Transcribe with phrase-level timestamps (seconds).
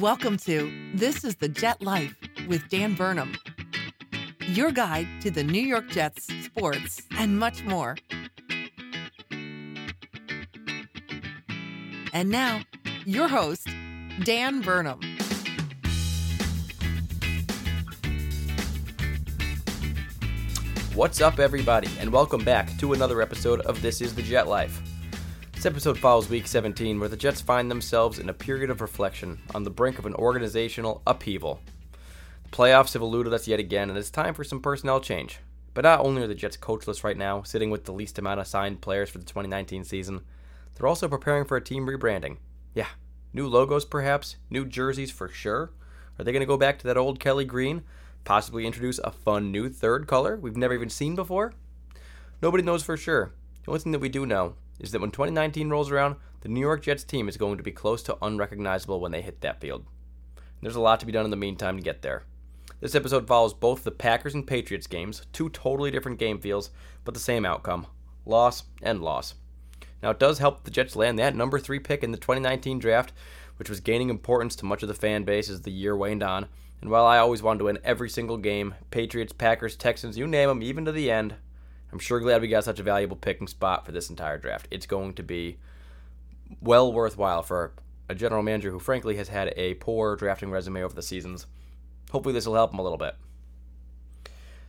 [0.00, 2.16] Welcome to This is the Jet Life
[2.48, 3.32] with Dan Burnham,
[4.40, 7.96] your guide to the New York Jets, sports, and much more.
[12.12, 12.62] And now,
[13.04, 13.68] your host,
[14.24, 14.98] Dan Burnham.
[20.94, 24.82] What's up, everybody, and welcome back to another episode of This is the Jet Life.
[25.64, 29.40] This episode follows week 17, where the Jets find themselves in a period of reflection
[29.54, 31.58] on the brink of an organizational upheaval.
[32.42, 35.38] The playoffs have eluded us yet again, and it's time for some personnel change.
[35.72, 38.46] But not only are the Jets coachless right now, sitting with the least amount of
[38.46, 40.20] signed players for the 2019 season,
[40.74, 42.36] they're also preparing for a team rebranding.
[42.74, 42.88] Yeah,
[43.32, 45.72] new logos perhaps, new jerseys for sure.
[46.18, 47.84] Are they going to go back to that old Kelly Green?
[48.24, 51.54] Possibly introduce a fun new third color we've never even seen before?
[52.42, 53.32] Nobody knows for sure.
[53.64, 54.56] The only thing that we do know
[54.88, 57.72] is that when 2019 rolls around, the New York Jets team is going to be
[57.72, 59.84] close to unrecognizable when they hit that field.
[60.60, 62.24] There's a lot to be done in the meantime to get there.
[62.80, 66.70] This episode follows both the Packers and Patriots games, two totally different game feels,
[67.04, 67.86] but the same outcome
[68.26, 69.34] loss and loss.
[70.02, 73.12] Now, it does help the Jets land that number three pick in the 2019 draft,
[73.56, 76.46] which was gaining importance to much of the fan base as the year waned on.
[76.80, 80.48] And while I always wanted to win every single game, Patriots, Packers, Texans, you name
[80.48, 81.36] them, even to the end,
[81.94, 84.66] I'm sure glad we got such a valuable picking spot for this entire draft.
[84.72, 85.58] It's going to be
[86.60, 87.72] well worthwhile for
[88.08, 91.46] a general manager who, frankly, has had a poor drafting resume over the seasons.
[92.10, 93.14] Hopefully, this will help him a little bit.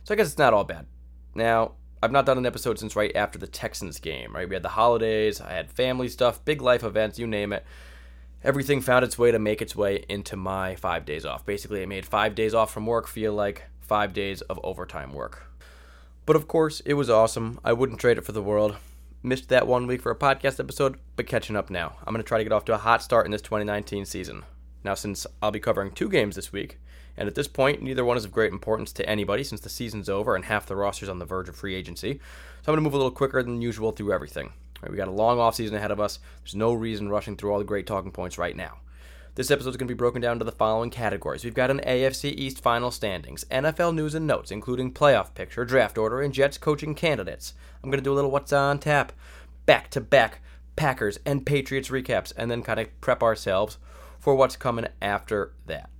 [0.04, 0.86] So, I guess it's not all bad.
[1.34, 4.48] Now, I've not done an episode since right after the Texans game, right?
[4.48, 7.66] We had the holidays, I had family stuff, big life events, you name it
[8.44, 11.44] everything found its way to make its way into my five days off.
[11.44, 15.45] Basically, it made five days off from work feel like five days of overtime work.
[16.26, 17.60] But of course, it was awesome.
[17.64, 18.76] I wouldn't trade it for the world.
[19.22, 21.96] Missed that one week for a podcast episode, but catching up now.
[22.04, 24.44] I'm going to try to get off to a hot start in this 2019 season.
[24.82, 26.80] Now, since I'll be covering two games this week,
[27.16, 30.08] and at this point, neither one is of great importance to anybody since the season's
[30.08, 32.14] over and half the roster's on the verge of free agency,
[32.62, 34.52] so I'm going to move a little quicker than usual through everything.
[34.82, 36.18] Right, we got a long offseason ahead of us.
[36.42, 38.78] There's no reason rushing through all the great talking points right now.
[39.36, 41.44] This episode is going to be broken down to the following categories.
[41.44, 45.98] We've got an AFC East final standings, NFL news and notes, including playoff picture, draft
[45.98, 47.52] order, and Jets coaching candidates.
[47.84, 49.12] I'm going to do a little what's on tap,
[49.66, 50.40] back to back
[50.74, 53.76] Packers and Patriots recaps, and then kind of prep ourselves
[54.18, 55.90] for what's coming after that.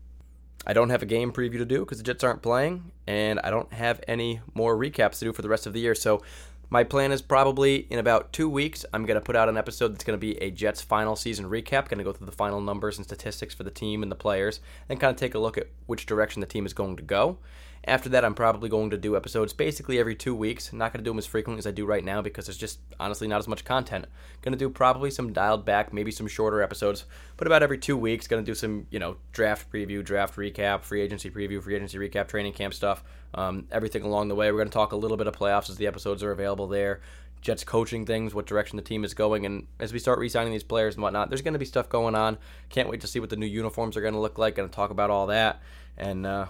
[0.66, 3.50] I don't have a game preview to do because the Jets aren't playing, and I
[3.50, 5.94] don't have any more recaps to do for the rest of the year.
[5.94, 6.22] So
[6.68, 9.88] my plan is probably in about two weeks, I'm going to put out an episode
[9.94, 11.88] that's going to be a Jets final season recap.
[11.88, 14.60] Going to go through the final numbers and statistics for the team and the players,
[14.88, 17.38] and kind of take a look at which direction the team is going to go.
[17.86, 20.72] After that, I'm probably going to do episodes basically every two weeks.
[20.72, 22.56] I'm not going to do them as frequently as I do right now because there's
[22.56, 24.06] just honestly not as much content.
[24.42, 27.04] Going to do probably some dialed back, maybe some shorter episodes,
[27.36, 28.26] but about every two weeks.
[28.26, 31.96] Going to do some, you know, draft preview, draft recap, free agency preview, free agency
[31.96, 33.04] recap, training camp stuff,
[33.34, 34.50] um, everything along the way.
[34.50, 37.00] We're going to talk a little bit of playoffs as the episodes are available there.
[37.40, 40.64] Jets coaching things, what direction the team is going, and as we start re-signing these
[40.64, 42.38] players and whatnot, there's going to be stuff going on.
[42.70, 44.56] Can't wait to see what the new uniforms are going to look like.
[44.56, 45.62] Going to talk about all that,
[45.96, 46.46] and uh,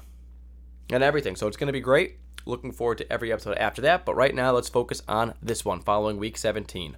[0.90, 1.36] and everything.
[1.36, 2.18] So it's going to be great.
[2.44, 4.04] Looking forward to every episode after that.
[4.04, 6.96] But right now, let's focus on this one following week 17.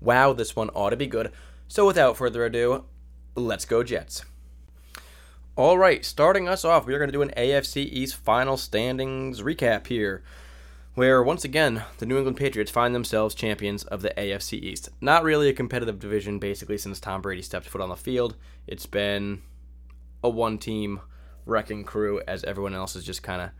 [0.00, 1.32] Wow, this one ought to be good.
[1.68, 2.84] So without further ado,
[3.34, 4.24] let's go, Jets.
[5.54, 9.42] All right, starting us off, we are going to do an AFC East final standings
[9.42, 10.22] recap here,
[10.94, 14.88] where once again, the New England Patriots find themselves champions of the AFC East.
[15.00, 18.34] Not really a competitive division, basically, since Tom Brady stepped foot on the field.
[18.66, 19.42] It's been
[20.24, 21.00] a one team
[21.46, 23.50] wrecking crew as everyone else is just kind of,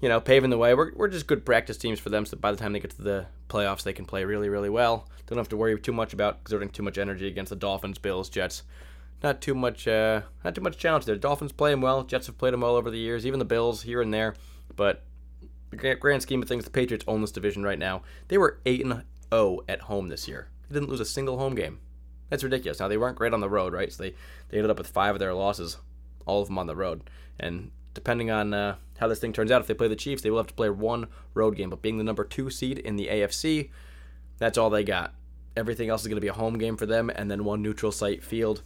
[0.00, 0.74] you know, paving the way.
[0.74, 3.02] We're, we're just good practice teams for them, so by the time they get to
[3.02, 5.08] the playoffs, they can play really, really well.
[5.26, 8.28] Don't have to worry too much about exerting too much energy against the Dolphins, Bills,
[8.28, 8.62] Jets.
[9.22, 11.16] Not too much, uh, not too much challenge there.
[11.16, 12.02] Dolphins play them well.
[12.02, 13.24] Jets have played them well over the years.
[13.24, 14.34] Even the Bills here and there,
[14.74, 15.04] but
[15.70, 18.02] the grand scheme of things, the Patriots own this division right now.
[18.28, 20.48] They were eight and zero oh at home this year.
[20.68, 21.78] They didn't lose a single home game.
[22.28, 22.80] That's ridiculous.
[22.80, 23.92] Now they weren't great on the road, right?
[23.92, 24.14] So they
[24.48, 25.78] they ended up with five of their losses,
[26.26, 27.08] all of them on the road.
[27.38, 30.30] And depending on uh, how this thing turns out, if they play the Chiefs, they
[30.30, 31.70] will have to play one road game.
[31.70, 33.70] But being the number two seed in the AFC,
[34.38, 35.14] that's all they got.
[35.56, 37.92] Everything else is going to be a home game for them, and then one neutral
[37.92, 38.62] site field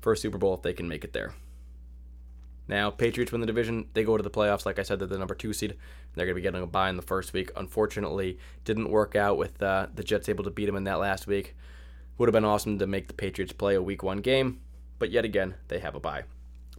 [0.00, 1.34] for a Super Bowl if they can make it there.
[2.70, 3.88] Now, Patriots win the division.
[3.94, 4.64] They go to the playoffs.
[4.64, 5.76] Like I said, they're the number two seed.
[6.14, 7.50] They're going to be getting a bye in the first week.
[7.56, 11.26] Unfortunately, didn't work out with uh, the Jets able to beat them in that last
[11.26, 11.56] week.
[12.16, 14.60] Would have been awesome to make the Patriots play a week one game,
[15.00, 16.24] but yet again, they have a bye.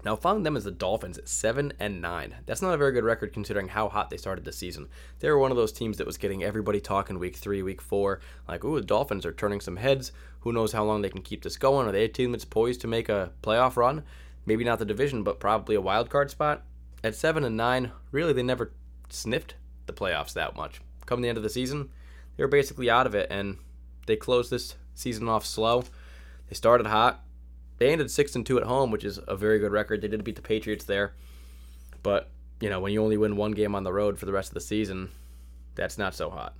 [0.03, 2.35] Now, following them is the Dolphins at 7 and 9.
[2.45, 4.87] That's not a very good record considering how hot they started the season.
[5.19, 8.19] They were one of those teams that was getting everybody talking week 3, week 4.
[8.47, 10.11] Like, ooh, the Dolphins are turning some heads.
[10.39, 11.87] Who knows how long they can keep this going?
[11.87, 14.03] Are they a team that's poised to make a playoff run?
[14.45, 16.63] maybe not the division, but probably a wild card spot.
[17.03, 18.73] At seven and nine, really they never
[19.09, 19.55] sniffed
[19.85, 20.81] the playoffs that much.
[21.05, 21.89] Come the end of the season,
[22.37, 23.57] they were basically out of it, and
[24.05, 25.83] they closed this season off slow.
[26.49, 27.23] They started hot.
[27.81, 30.01] They ended six and two at home, which is a very good record.
[30.01, 31.15] They did beat the Patriots there,
[32.03, 32.29] but
[32.59, 34.53] you know when you only win one game on the road for the rest of
[34.53, 35.09] the season,
[35.73, 36.53] that's not so hot.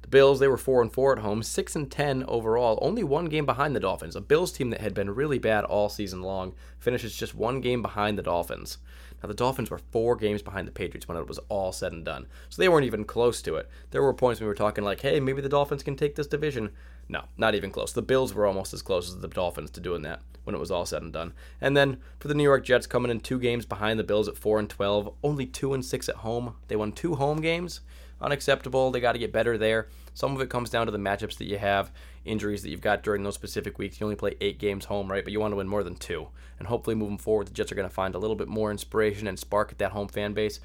[0.00, 3.26] The Bills, they were 4 and 4 at home, 6 and 10 overall, only one
[3.26, 4.16] game behind the Dolphins.
[4.16, 7.82] A Bills team that had been really bad all season long finishes just one game
[7.82, 8.78] behind the Dolphins.
[9.22, 12.04] Now, the Dolphins were four games behind the Patriots when it was all said and
[12.04, 12.26] done.
[12.48, 13.68] So they weren't even close to it.
[13.90, 16.26] There were points when we were talking like, hey, maybe the Dolphins can take this
[16.26, 16.70] division.
[17.08, 17.92] No, not even close.
[17.92, 20.70] The Bills were almost as close as the Dolphins to doing that when it was
[20.70, 21.32] all said and done.
[21.60, 24.38] And then for the New York Jets coming in two games behind the Bills at
[24.38, 26.54] 4 and 12, only 2 and 6 at home.
[26.68, 27.80] They won two home games
[28.20, 28.90] unacceptable.
[28.90, 29.88] They got to get better there.
[30.14, 31.92] Some of it comes down to the matchups that you have,
[32.24, 34.00] injuries that you've got during those specific weeks.
[34.00, 35.22] You only play eight games home, right?
[35.22, 36.28] But you want to win more than two.
[36.58, 39.28] And hopefully, moving forward, the Jets are going to find a little bit more inspiration
[39.28, 40.60] and spark at that home fan base.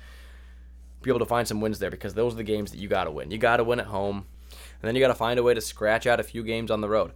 [1.01, 3.03] Be able to find some wins there because those are the games that you got
[3.03, 3.29] to win.
[3.29, 5.61] You got to win at home, and then you got to find a way to
[5.61, 7.11] scratch out a few games on the road.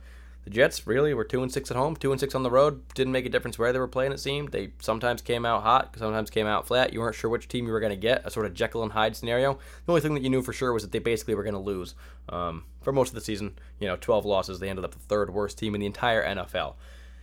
[0.47, 2.81] The Jets really were two and six at home, two and six on the road.
[2.93, 4.13] Didn't make a difference where they were playing.
[4.13, 6.93] It seemed they sometimes came out hot, sometimes came out flat.
[6.93, 8.21] You weren't sure which team you were going to get.
[8.23, 9.55] A sort of Jekyll and Hyde scenario.
[9.85, 11.59] The only thing that you knew for sure was that they basically were going to
[11.59, 11.95] lose
[12.29, 13.59] um, for most of the season.
[13.81, 14.59] You know, 12 losses.
[14.59, 16.75] They ended up the third worst team in the entire NFL.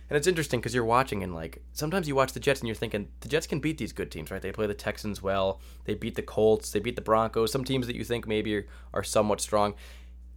[0.07, 2.75] And it's interesting because you're watching and like sometimes you watch the Jets and you're
[2.75, 4.39] thinking the Jets can beat these good teams, right?
[4.39, 7.87] They play the Texans well, they beat the Colts, they beat the Broncos, some teams
[7.87, 9.73] that you think maybe are, are somewhat strong,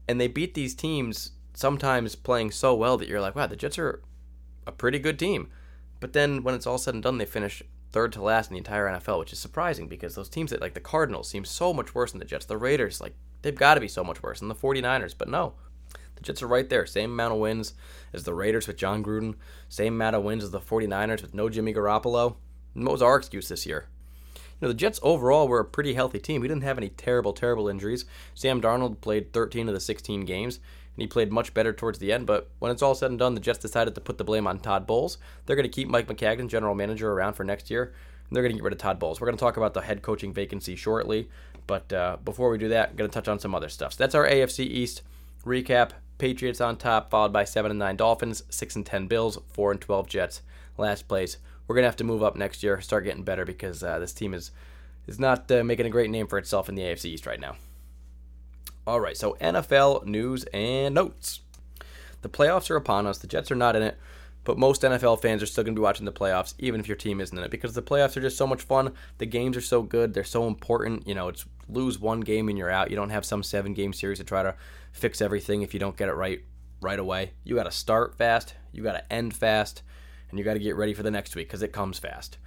[0.09, 3.81] and they beat these teams sometimes playing so well that you're like, wow, the Jets
[3.81, 4.01] are
[4.65, 5.51] a pretty good team.
[5.99, 8.59] But then when it's all said and done, they finish third to last in the
[8.59, 11.97] entire NFL, which is surprising because those teams that like the Cardinals seem so much
[11.97, 12.47] worse than the Jets.
[12.47, 15.55] The Raiders, like they've got to be so much worse than the 49ers, but no.
[16.15, 16.87] The Jets are right there.
[16.87, 17.75] Same amount of wins
[18.13, 19.35] as the Raiders with Jon Gruden.
[19.69, 22.37] Same amount of wins as the 49ers with no Jimmy Garoppolo.
[22.77, 23.89] And what was our excuse this year?
[24.35, 26.41] You know, the Jets overall were a pretty healthy team.
[26.41, 28.05] We didn't have any terrible, terrible injuries.
[28.35, 30.61] Sam Darnold played 13 of the 16 games
[30.99, 32.27] and he played much better towards the end.
[32.27, 34.59] But when it's all said and done, the Jets decided to put the blame on
[34.59, 35.17] Todd Bowles.
[35.47, 38.51] They're going to keep Mike Maccagnan, general manager, around for next year, and they're going
[38.51, 39.21] to get rid of Todd Bowles.
[39.21, 41.29] We're going to talk about the head coaching vacancy shortly,
[41.69, 43.93] but uh, before we do that, I'm going to touch on some other stuff.
[43.93, 45.03] So that's our AFC East
[45.47, 45.93] recap.
[46.19, 49.81] Patriots on top, followed by seven and nine Dolphins, six and ten Bills, four and
[49.81, 50.43] twelve Jets.
[50.77, 51.37] Last place.
[51.69, 54.35] We're gonna have to move up next year, start getting better because uh, this team
[54.35, 54.51] is
[55.07, 57.55] is not uh, making a great name for itself in the AFC East right now.
[58.89, 61.41] All right, so NFL news and notes.
[62.23, 63.19] The playoffs are upon us.
[63.19, 63.99] The Jets are not in it,
[64.45, 66.97] but most NFL fans are still going to be watching the playoffs, even if your
[66.97, 68.95] team isn't in it, because the playoffs are just so much fun.
[69.19, 70.15] The games are so good.
[70.15, 71.07] They're so important.
[71.07, 72.89] You know, it's lose one game and you're out.
[72.89, 74.55] You don't have some seven game series to try to
[74.91, 76.43] fix everything if you don't get it right
[76.81, 77.33] right away.
[77.45, 79.83] You got to start fast, you got to end fast,
[80.31, 82.39] and you got to get ready for the next week because it comes fast.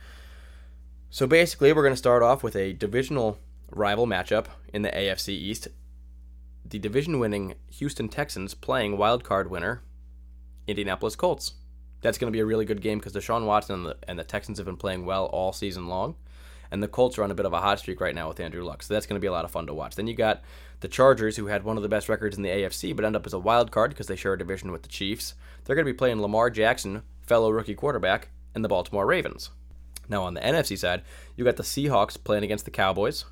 [1.12, 3.38] So basically, we're going to start off with a divisional
[3.70, 5.68] rival matchup in the AFC East
[6.66, 9.84] the division winning Houston Texans playing wild card winner
[10.68, 11.54] Indianapolis Colts.
[12.02, 14.24] That's going to be a really good game because Deshaun Watson and the, and the
[14.24, 16.16] Texans have been playing well all season long.
[16.72, 18.64] And the Colts are on a bit of a hot streak right now with Andrew
[18.64, 18.82] Luck.
[18.82, 19.96] So that's going to be a lot of fun to watch.
[19.96, 20.42] Then you got
[20.80, 23.26] the Chargers, who had one of the best records in the AFC, but end up
[23.26, 25.36] as a wild card because they share a division with the Chiefs.
[25.66, 29.50] They're going to be playing Lamar Jackson, fellow rookie quarterback, and the Baltimore Ravens.
[30.08, 31.04] Now on the NFC side,
[31.36, 33.26] you got the Seahawks playing against the Cowboys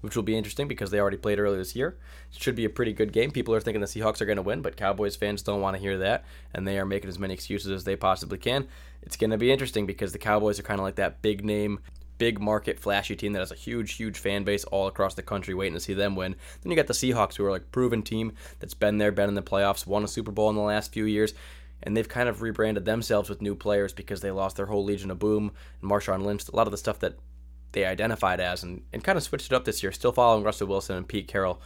[0.00, 1.96] which will be interesting because they already played earlier this year.
[2.32, 3.30] It should be a pretty good game.
[3.30, 5.82] People are thinking the Seahawks are going to win, but Cowboys fans don't want to
[5.82, 6.24] hear that,
[6.54, 8.68] and they are making as many excuses as they possibly can.
[9.02, 11.80] It's going to be interesting because the Cowboys are kind of like that big name,
[12.18, 15.54] big market, flashy team that has a huge, huge fan base all across the country
[15.54, 16.36] waiting to see them win.
[16.62, 19.34] Then you got the Seahawks, who are like proven team that's been there, been in
[19.34, 21.34] the playoffs, won a Super Bowl in the last few years
[21.82, 25.10] and they've kind of rebranded themselves with new players because they lost their whole Legion
[25.10, 26.48] of Boom and Marshawn Lynch.
[26.48, 27.16] A lot of the stuff that
[27.76, 30.66] they identified as and, and kind of switched it up this year, still following Russell
[30.66, 31.60] Wilson and Pete Carroll.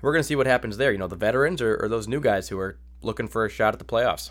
[0.00, 0.92] We're going to see what happens there.
[0.92, 3.74] You know, the veterans or, or those new guys who are looking for a shot
[3.74, 4.30] at the playoffs.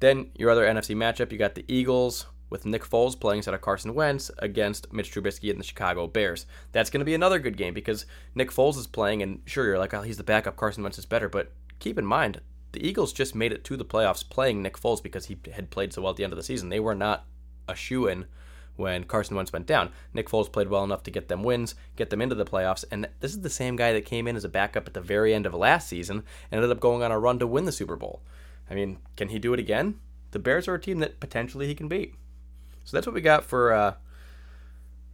[0.00, 3.60] Then your other NFC matchup, you got the Eagles with Nick Foles playing instead of
[3.60, 6.46] Carson Wentz against Mitch Trubisky and the Chicago Bears.
[6.72, 9.78] That's going to be another good game because Nick Foles is playing, and sure, you're
[9.78, 10.56] like, oh, he's the backup.
[10.56, 12.40] Carson Wentz is better, but keep in mind,
[12.72, 15.92] the Eagles just made it to the playoffs playing Nick Foles because he had played
[15.92, 16.70] so well at the end of the season.
[16.70, 17.26] They were not
[17.68, 18.24] a shoe in
[18.78, 19.90] when Carson Wentz went down.
[20.14, 23.08] Nick Foles played well enough to get them wins, get them into the playoffs, and
[23.20, 25.46] this is the same guy that came in as a backup at the very end
[25.46, 28.22] of last season and ended up going on a run to win the Super Bowl.
[28.70, 29.98] I mean, can he do it again?
[30.30, 32.14] The Bears are a team that potentially he can beat.
[32.84, 33.94] So that's what we got for uh,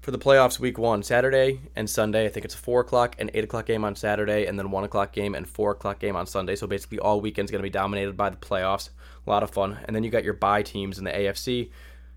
[0.04, 2.26] for the playoffs week one, Saturday and Sunday.
[2.26, 4.84] I think it's a four o'clock and eight o'clock game on Saturday, and then one
[4.84, 6.56] o'clock game and four o'clock game on Sunday.
[6.56, 8.90] So basically, all weekend's going to be dominated by the playoffs.
[9.26, 9.78] A lot of fun.
[9.86, 11.70] And then you got your bye teams in the AFC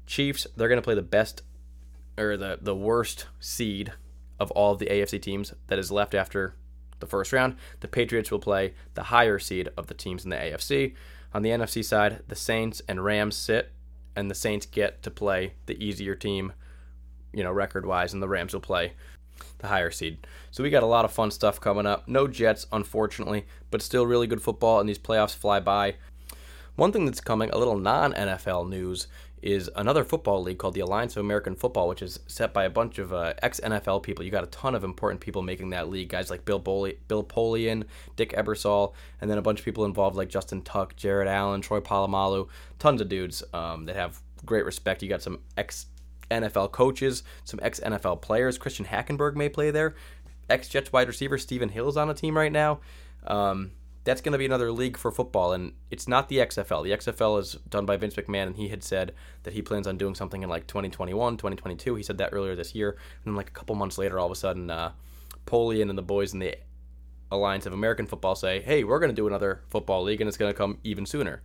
[0.07, 1.43] Chiefs, they're going to play the best
[2.17, 3.93] or the the worst seed
[4.39, 6.55] of all of the AFC teams that is left after
[6.99, 7.55] the first round.
[7.79, 10.95] The Patriots will play the higher seed of the teams in the AFC.
[11.33, 13.71] On the NFC side, the Saints and Rams sit,
[14.15, 16.53] and the Saints get to play the easier team,
[17.33, 18.93] you know, record wise, and the Rams will play
[19.59, 20.25] the higher seed.
[20.51, 22.07] So we got a lot of fun stuff coming up.
[22.07, 25.95] No Jets, unfortunately, but still really good football, and these playoffs fly by.
[26.75, 29.07] One thing that's coming, a little non NFL news,
[29.41, 32.69] is another football league called the Alliance of American Football, which is set by a
[32.69, 34.25] bunch of uh, ex NFL people.
[34.25, 37.23] You got a ton of important people making that league, guys like Bill Boli- Bill
[37.23, 41.61] Polian, Dick Ebersol, and then a bunch of people involved like Justin Tuck, Jared Allen,
[41.61, 42.47] Troy Polamalu,
[42.79, 45.03] tons of dudes um, that have great respect.
[45.03, 45.87] You got some ex
[46.31, 48.57] NFL coaches, some ex NFL players.
[48.57, 49.95] Christian Hackenberg may play there.
[50.49, 52.79] Ex Jets wide receiver Stephen Hill's on a team right now.
[53.25, 53.71] Um,
[54.07, 56.81] that's going to be another league for football, and it's not the XFL.
[56.81, 59.97] The XFL is done by Vince McMahon, and he had said that he plans on
[59.97, 61.95] doing something in like 2021, 2022.
[61.95, 64.31] He said that earlier this year, and then like a couple months later, all of
[64.31, 64.93] a sudden, uh,
[65.45, 66.55] Polian and the boys in the
[67.31, 70.37] Alliance of American Football say, "Hey, we're going to do another football league, and it's
[70.37, 71.43] going to come even sooner."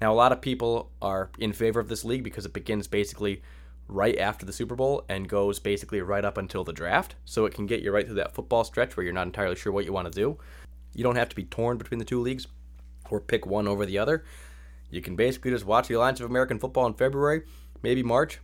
[0.00, 3.42] Now, a lot of people are in favor of this league because it begins basically
[3.88, 7.54] right after the Super Bowl and goes basically right up until the draft, so it
[7.54, 9.92] can get you right through that football stretch where you're not entirely sure what you
[9.92, 10.38] want to do.
[10.96, 12.46] You don't have to be torn between the two leagues
[13.10, 14.24] or pick one over the other.
[14.90, 17.42] You can basically just watch the Alliance of American Football in February,
[17.82, 18.40] maybe March,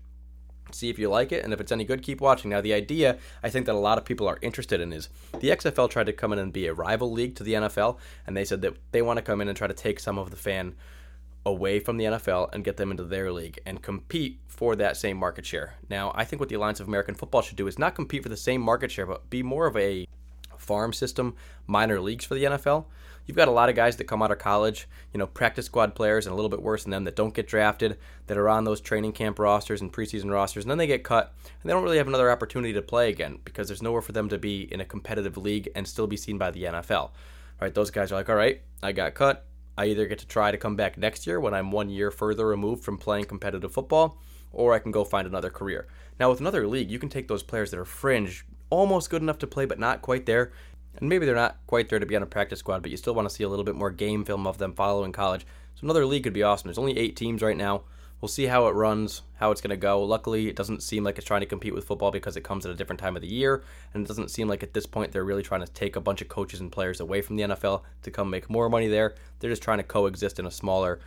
[0.70, 2.50] see if you like it, and if it's any good, keep watching.
[2.50, 5.08] Now, the idea I think that a lot of people are interested in is
[5.40, 8.36] the XFL tried to come in and be a rival league to the NFL, and
[8.36, 10.36] they said that they want to come in and try to take some of the
[10.36, 10.74] fan
[11.46, 15.16] away from the NFL and get them into their league and compete for that same
[15.16, 15.74] market share.
[15.88, 18.28] Now, I think what the Alliance of American Football should do is not compete for
[18.28, 20.06] the same market share, but be more of a
[20.62, 21.34] farm system
[21.66, 22.86] minor leagues for the NFL.
[23.26, 25.94] You've got a lot of guys that come out of college, you know, practice squad
[25.94, 28.64] players, and a little bit worse than them that don't get drafted, that are on
[28.64, 31.84] those training camp rosters and preseason rosters, and then they get cut, and they don't
[31.84, 34.80] really have another opportunity to play again because there's nowhere for them to be in
[34.80, 37.10] a competitive league and still be seen by the NFL.
[37.60, 37.72] Right?
[37.72, 39.46] Those guys are like, all right, I got cut.
[39.78, 42.46] I either get to try to come back next year when I'm one year further
[42.46, 44.18] removed from playing competitive football,
[44.52, 45.86] or I can go find another career.
[46.18, 49.38] Now, with another league, you can take those players that are fringe almost good enough
[49.38, 50.50] to play, but not quite there.
[50.96, 53.14] And maybe they're not quite there to be on a practice squad, but you still
[53.14, 55.46] want to see a little bit more game film of them following college.
[55.74, 56.68] So another league could be awesome.
[56.68, 57.82] There's only eight teams right now.
[58.22, 60.02] We'll see how it runs, how it's going to go.
[60.02, 62.72] Luckily, it doesn't seem like it's trying to compete with football because it comes at
[62.72, 63.62] a different time of the year,
[63.92, 66.22] and it doesn't seem like at this point they're really trying to take a bunch
[66.22, 69.16] of coaches and players away from the NFL to come make more money there.
[69.40, 71.00] They're just trying to coexist in a smaller,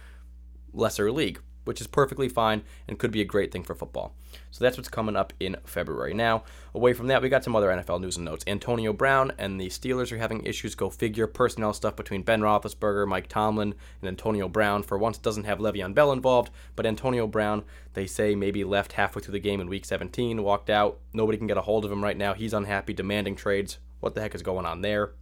[0.74, 4.16] lesser league which is perfectly fine and could be a great thing for football.
[4.52, 6.14] So that's what's coming up in February.
[6.14, 6.44] Now,
[6.74, 8.46] away from that, we got some other NFL news and notes.
[8.48, 10.76] Antonio Brown and the Steelers are having issues.
[10.76, 11.28] Go figure.
[11.28, 14.84] Personnel stuff between Ben Roethlisberger, Mike Tomlin, and Antonio Brown.
[14.84, 19.22] For once, doesn't have Le'Veon Bell involved, but Antonio Brown, they say maybe left halfway
[19.22, 21.00] through the game in Week 17, walked out.
[21.14, 22.34] Nobody can get a hold of him right now.
[22.34, 23.80] He's unhappy, demanding trades.
[24.00, 25.14] What the heck is going on there?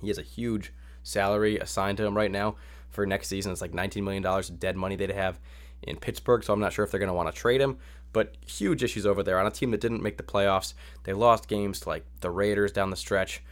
[0.00, 0.72] He has a huge
[1.02, 2.56] salary assigned to him right now
[2.90, 3.52] for next season.
[3.52, 5.40] It's like $19 million of dead money they'd have
[5.82, 7.78] in Pittsburgh, so I'm not sure if they're going to want to trade him.
[8.12, 10.74] But huge issues over there on a team that didn't make the playoffs.
[11.04, 13.42] They lost games to like the Raiders down the stretch.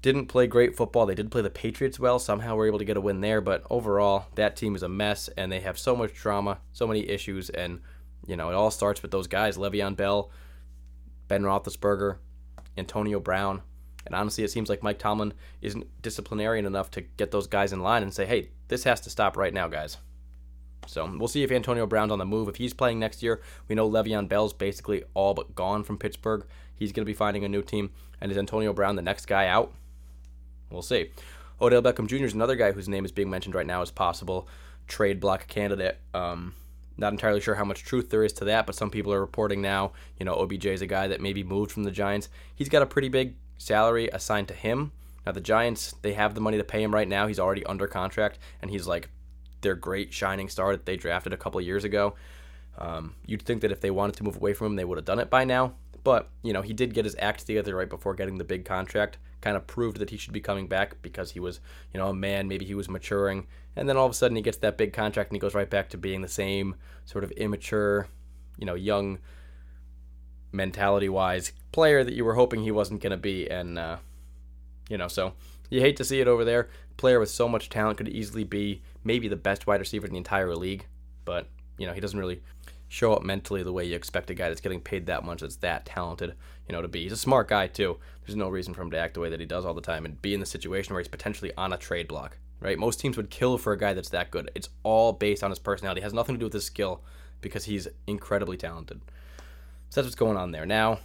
[0.00, 1.06] Didn't play great football.
[1.06, 2.20] They did play the Patriots well.
[2.20, 3.40] Somehow were able to get a win there.
[3.40, 7.08] But overall, that team is a mess, and they have so much drama, so many
[7.08, 7.80] issues, and
[8.24, 10.30] you know it all starts with those guys: Le'Veon Bell,
[11.26, 12.18] Ben Roethlisberger,
[12.76, 13.62] Antonio Brown.
[14.08, 17.80] And honestly, it seems like Mike Tomlin isn't disciplinarian enough to get those guys in
[17.80, 19.98] line and say, hey, this has to stop right now, guys.
[20.86, 22.48] So we'll see if Antonio Brown's on the move.
[22.48, 26.46] If he's playing next year, we know Le'Veon Bell's basically all but gone from Pittsburgh.
[26.74, 27.90] He's going to be finding a new team.
[28.20, 29.74] And is Antonio Brown the next guy out?
[30.70, 31.10] We'll see.
[31.60, 32.24] Odell Beckham Jr.
[32.24, 34.48] is another guy whose name is being mentioned right now as possible
[34.86, 35.98] trade block candidate.
[36.14, 36.54] Um,
[36.96, 39.62] not entirely sure how much truth there is to that, but some people are reporting
[39.62, 42.28] now, you know, OBJ is a guy that maybe moved from the Giants.
[42.54, 44.92] He's got a pretty big salary assigned to him.
[45.26, 47.26] Now, the Giants, they have the money to pay him right now.
[47.26, 49.10] He's already under contract, and he's like
[49.60, 52.14] their great shining star that they drafted a couple years ago.
[52.78, 55.04] Um, you'd think that if they wanted to move away from him, they would have
[55.04, 55.74] done it by now.
[56.04, 59.18] But, you know, he did get his act together right before getting the big contract.
[59.40, 61.60] Kind of proved that he should be coming back because he was,
[61.92, 62.48] you know, a man.
[62.48, 63.46] Maybe he was maturing.
[63.76, 65.68] And then all of a sudden he gets that big contract and he goes right
[65.68, 68.08] back to being the same sort of immature,
[68.56, 69.18] you know, young
[70.52, 73.48] mentality wise player that you were hoping he wasn't going to be.
[73.48, 73.98] And, uh,
[74.88, 75.34] you know, so
[75.70, 76.68] you hate to see it over there.
[76.96, 80.18] Player with so much talent could easily be maybe the best wide receiver in the
[80.18, 80.86] entire league,
[81.24, 82.42] but you know he doesn't really
[82.88, 85.56] show up mentally the way you expect a guy that's getting paid that much that's
[85.56, 86.34] that talented,
[86.66, 87.02] you know, to be.
[87.02, 87.98] He's a smart guy too.
[88.24, 90.04] There's no reason for him to act the way that he does all the time
[90.04, 92.38] and be in the situation where he's potentially on a trade block.
[92.60, 92.78] Right?
[92.78, 94.50] Most teams would kill for a guy that's that good.
[94.54, 96.00] It's all based on his personality.
[96.00, 97.04] It has nothing to do with his skill
[97.40, 99.00] because he's incredibly talented.
[99.90, 100.66] So that's what's going on there.
[100.66, 101.00] Now,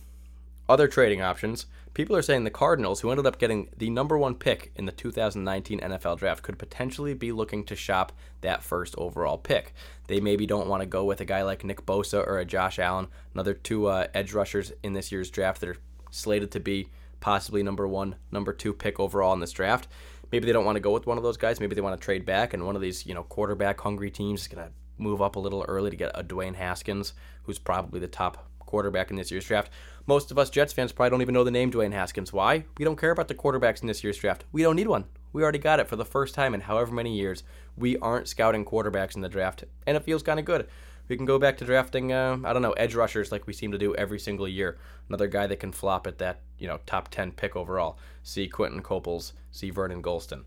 [0.67, 1.65] other trading options.
[1.93, 4.91] People are saying the Cardinals, who ended up getting the number one pick in the
[4.91, 8.11] 2019 NFL draft, could potentially be looking to shop
[8.41, 9.73] that first overall pick.
[10.07, 12.79] They maybe don't want to go with a guy like Nick Bosa or a Josh
[12.79, 15.77] Allen, another two uh, edge rushers in this year's draft that are
[16.09, 19.87] slated to be possibly number one, number two pick overall in this draft.
[20.31, 21.59] Maybe they don't want to go with one of those guys.
[21.59, 24.41] Maybe they want to trade back, and one of these, you know, quarterback hungry teams
[24.41, 27.13] is going to move up a little early to get a Dwayne Haskins,
[27.43, 29.69] who's probably the top quarterback in this year's draft.
[30.07, 32.33] Most of us Jets fans probably don't even know the name Dwayne Haskins.
[32.33, 32.65] Why?
[32.79, 34.45] We don't care about the quarterbacks in this year's draft.
[34.51, 35.05] We don't need one.
[35.31, 37.43] We already got it for the first time in however many years.
[37.77, 40.67] We aren't scouting quarterbacks in the draft, and it feels kind of good.
[41.07, 43.71] We can go back to drafting, uh, I don't know, edge rushers like we seem
[43.73, 44.79] to do every single year.
[45.07, 47.99] Another guy that can flop at that, you know, top 10 pick overall.
[48.23, 50.45] See Quinton Coples, see Vernon Gholston.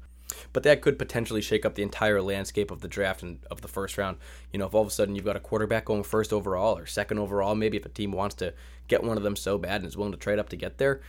[0.52, 3.68] But that could potentially shake up the entire landscape of the draft and of the
[3.68, 4.18] first round.
[4.52, 6.86] You know, if all of a sudden you've got a quarterback going first overall or
[6.86, 8.52] second overall, maybe if a team wants to
[8.88, 11.00] get one of them so bad and is willing to trade up to get there,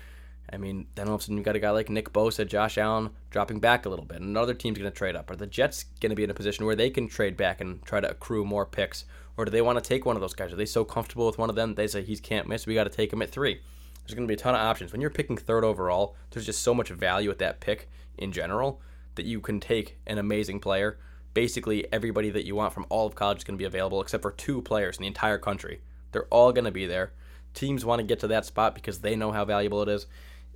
[0.52, 2.78] I mean, then all of a sudden you've got a guy like Nick Bosa, Josh
[2.78, 4.22] Allen dropping back a little bit.
[4.22, 5.30] Another team's going to trade up.
[5.30, 7.84] Are the Jets going to be in a position where they can trade back and
[7.84, 9.06] try to accrue more picks?
[9.36, 10.54] Or do they want to take one of those guys?
[10.54, 11.76] Are they so comfortable with one of them?
[11.76, 12.66] They say he can't miss.
[12.66, 13.62] We got to take him at three.
[14.04, 14.94] There's going to be a ton of options.
[14.94, 18.82] When you're picking third overall, there's just so much value at that pick in general
[19.18, 20.98] that you can take an amazing player.
[21.34, 24.24] Basically, everybody that you want from all of college is going to be available except
[24.24, 25.82] for two players in the entire country.
[26.12, 27.12] They're all going to be there.
[27.54, 30.08] Teams want to get to that spot because they know how valuable it is.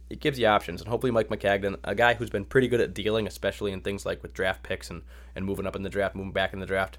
[0.09, 2.93] It gives you options, and hopefully Mike Maccagnan, a guy who's been pretty good at
[2.93, 5.03] dealing, especially in things like with draft picks and,
[5.35, 6.97] and moving up in the draft, moving back in the draft.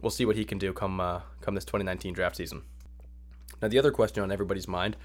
[0.00, 2.62] We'll see what he can do come uh, come this 2019 draft season.
[3.60, 4.96] Now, the other question on everybody's mind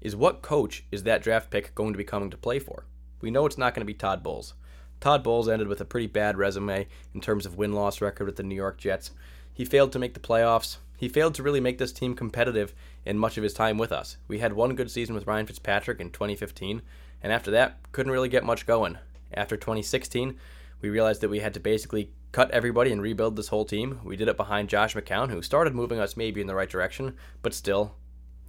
[0.00, 2.84] is what coach is that draft pick going to be coming to play for?
[3.20, 4.54] We know it's not going to be Todd Bowles.
[5.00, 8.36] Todd Bowles ended with a pretty bad resume in terms of win loss record with
[8.36, 9.12] the New York Jets.
[9.52, 10.76] He failed to make the playoffs.
[10.98, 12.74] He failed to really make this team competitive
[13.06, 14.18] in much of his time with us.
[14.28, 16.82] We had one good season with Ryan Fitzpatrick in 2015,
[17.22, 18.98] and after that, couldn't really get much going.
[19.32, 20.38] After 2016,
[20.82, 24.00] we realized that we had to basically cut everybody and rebuild this whole team.
[24.04, 27.16] We did it behind Josh McCown, who started moving us maybe in the right direction,
[27.40, 27.94] but still,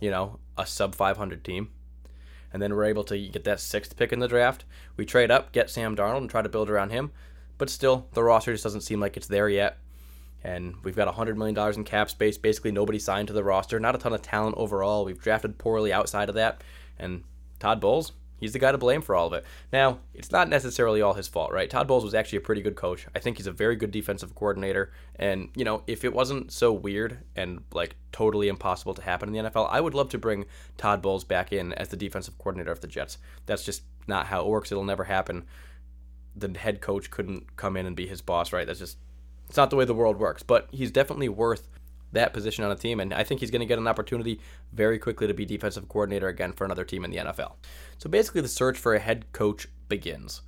[0.02, 1.70] you know, a sub 500 team
[2.54, 4.66] and then we're able to get that sixth pick in the draft.
[4.98, 7.12] We trade up, get Sam Darnold, and try to build around him.
[7.58, 9.78] But still, the roster just doesn't seem like it's there yet.
[10.44, 12.38] And we've got $100 million in cap space.
[12.38, 13.80] Basically, nobody signed to the roster.
[13.80, 15.06] Not a ton of talent overall.
[15.06, 16.64] We've drafted poorly outside of that.
[16.98, 17.24] And
[17.60, 19.46] Todd Bowles, he's the guy to blame for all of it.
[19.72, 21.70] Now, it's not necessarily all his fault, right?
[21.70, 23.08] Todd Bowles was actually a pretty good coach.
[23.16, 24.92] I think he's a very good defensive coordinator.
[25.16, 29.46] And, you know, if it wasn't so weird and like totally impossible to happen in
[29.46, 30.46] the NFL, I would love to bring
[30.78, 33.18] Todd Bowles back in as the defensive coordinator of the Jets.
[33.46, 34.72] That's just not how it works.
[34.72, 35.46] It'll never happen.
[36.36, 38.68] The head coach couldn't come in and be his boss, right?
[38.68, 38.98] That's just
[39.48, 40.44] it's not the way the world works.
[40.44, 41.68] But he's definitely worth
[42.12, 44.40] that position on a team, and I think he's going to get an opportunity
[44.74, 47.54] very quickly to be defensive coordinator again for another team in the NFL.
[47.98, 50.42] So basically, the search for a head coach begins.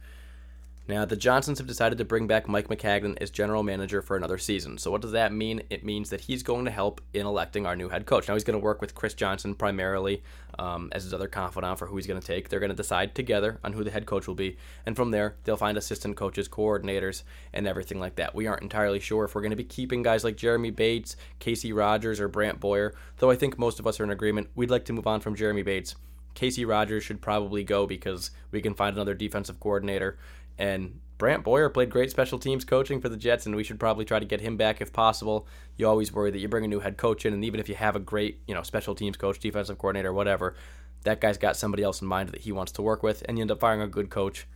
[0.86, 4.38] Now, the Johnsons have decided to bring back Mike Maccagnan as general manager for another
[4.38, 4.78] season.
[4.78, 5.62] So, what does that mean?
[5.69, 8.28] It means that he's going to help in electing our new head coach.
[8.28, 10.24] Now, he's going to work with Chris Johnson primarily
[10.60, 12.50] um, as his other confidant for who he's going to take.
[12.50, 14.58] They're going to decide together on who the head coach will be.
[14.86, 18.36] And from there, they'll find assistant coaches, coordinators, and everything like that.
[18.36, 21.74] We aren't entirely sure if we're going to be keeping guys like Jeremy Bates, Kacy
[21.74, 24.50] Rodgers, or Brant Boyer, though I think most of us are in agreement.
[24.54, 25.96] We'd like to move on from Jeremy Bates.
[26.36, 30.17] Kacy Rodgers should probably go because we can find another defensive coordinator.
[30.58, 34.06] And Brant Boyer played great special teams coaching for the Jets, and we should probably
[34.06, 35.48] try to get him back if possible.
[35.78, 37.76] You always worry that you bring a new head coach in, and even if you
[37.76, 40.56] have a great, you know, special teams coach, defensive coordinator, whatever,
[41.04, 43.42] that guy's got somebody else in mind that he wants to work with, and you
[43.42, 44.48] end up firing a good coach,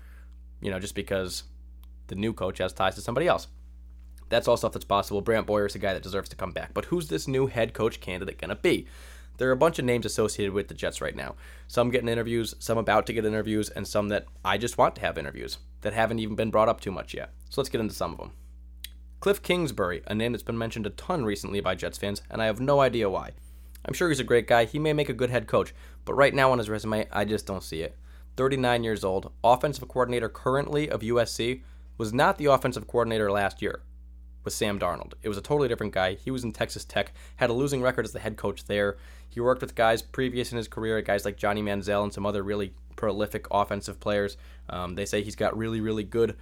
[0.62, 1.44] you know, just because
[2.08, 3.48] the new coach has ties to somebody else.
[4.30, 5.22] That's all stuff that's possible.
[5.22, 6.74] Brant Boyer is a guy that deserves to come back.
[6.74, 8.88] But who's this new head coach candidate going to be?
[9.38, 11.36] There are a bunch of names associated with the Jets right now.
[11.68, 15.02] Some getting interviews, some about to get interviews, and some that I just want to
[15.02, 17.32] have interviews that haven't even been brought up too much yet.
[17.50, 18.32] So let's get into some of them.
[19.20, 22.46] Cliff Kingsbury, a name that's been mentioned a ton recently by Jets fans, and I
[22.46, 23.32] have no idea why.
[23.86, 24.66] I'm sure he's a great guy.
[24.66, 25.74] He may make a good head coach,
[26.04, 27.96] but right now on his resume, I just don't see it.
[28.38, 31.62] 39 years old, offensive coordinator currently of USC,
[31.98, 33.82] was not the offensive coordinator last year
[34.44, 35.14] with Sam Darnold.
[35.24, 36.14] It was a totally different guy.
[36.14, 38.98] He was in Texas Tech, had a losing record as the head coach there.
[39.30, 42.44] He worked with guys previous in his career, guys like Johnny Manziel and some other
[42.44, 44.38] really prolific offensive players.
[44.70, 46.36] Um, they say he's got really, really good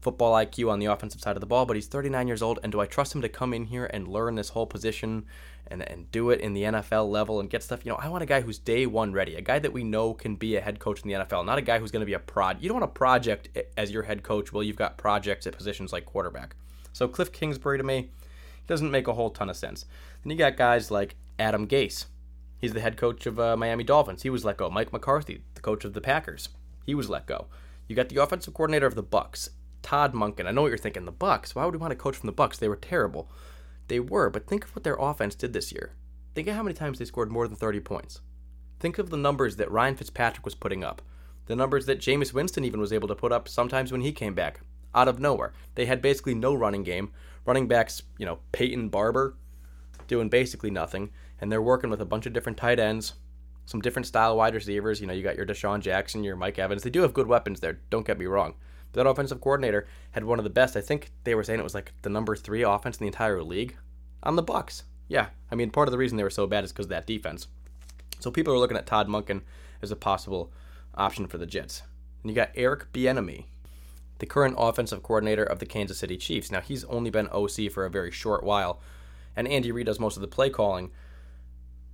[0.00, 2.58] football IQ on the offensive side of the ball, but he's 39 years old.
[2.62, 5.26] And do I trust him to come in here and learn this whole position
[5.66, 7.84] and, and do it in the NFL level and get stuff?
[7.84, 10.14] You know, I want a guy who's day one ready, a guy that we know
[10.14, 12.14] can be a head coach in the NFL, not a guy who's going to be
[12.14, 12.58] a prod.
[12.60, 14.52] You don't want a project as your head coach.
[14.52, 16.56] Well, you've got projects at positions like quarterback.
[16.92, 18.08] So Cliff Kingsbury to me,
[18.66, 19.84] Doesn't make a whole ton of sense.
[20.22, 22.06] Then you got guys like Adam Gase.
[22.60, 24.22] He's the head coach of uh, Miami Dolphins.
[24.22, 24.68] He was let go.
[24.68, 26.50] Mike McCarthy, the coach of the Packers,
[26.84, 27.46] he was let go.
[27.88, 29.48] You got the offensive coordinator of the Bucs,
[29.82, 30.46] Todd Monken.
[30.46, 31.06] I know what you're thinking.
[31.06, 31.54] The Bucs.
[31.54, 32.58] Why would we want to coach from the Bucs?
[32.58, 33.30] They were terrible.
[33.88, 35.94] They were, but think of what their offense did this year.
[36.34, 38.20] Think of how many times they scored more than 30 points.
[38.78, 41.02] Think of the numbers that Ryan Fitzpatrick was putting up.
[41.46, 44.34] The numbers that Jameis Winston even was able to put up sometimes when he came
[44.34, 44.60] back
[44.94, 45.52] out of nowhere.
[45.74, 47.10] They had basically no running game.
[47.44, 49.36] Running backs, you know, Peyton Barber
[50.10, 53.14] doing basically nothing, and they're working with a bunch of different tight ends,
[53.64, 55.00] some different style wide receivers.
[55.00, 56.82] You know, you got your DeSean Jackson, your Mike Evans.
[56.82, 57.78] They do have good weapons there.
[57.88, 58.54] Don't get me wrong.
[58.92, 60.76] But that offensive coordinator had one of the best.
[60.76, 63.42] I think they were saying it was like the number three offense in the entire
[63.42, 63.76] league
[64.22, 64.82] on the Bucs.
[65.08, 67.06] Yeah, I mean, part of the reason they were so bad is because of that
[67.06, 67.46] defense.
[68.18, 69.42] So people are looking at Todd Monken
[69.80, 70.52] as a possible
[70.94, 71.82] option for the Jets.
[72.22, 73.44] And you got Eric Bieniemy,
[74.18, 76.50] the current offensive coordinator of the Kansas City Chiefs.
[76.50, 78.80] Now, he's only been OC for a very short while,
[79.36, 80.90] and Andy Reid does most of the play calling.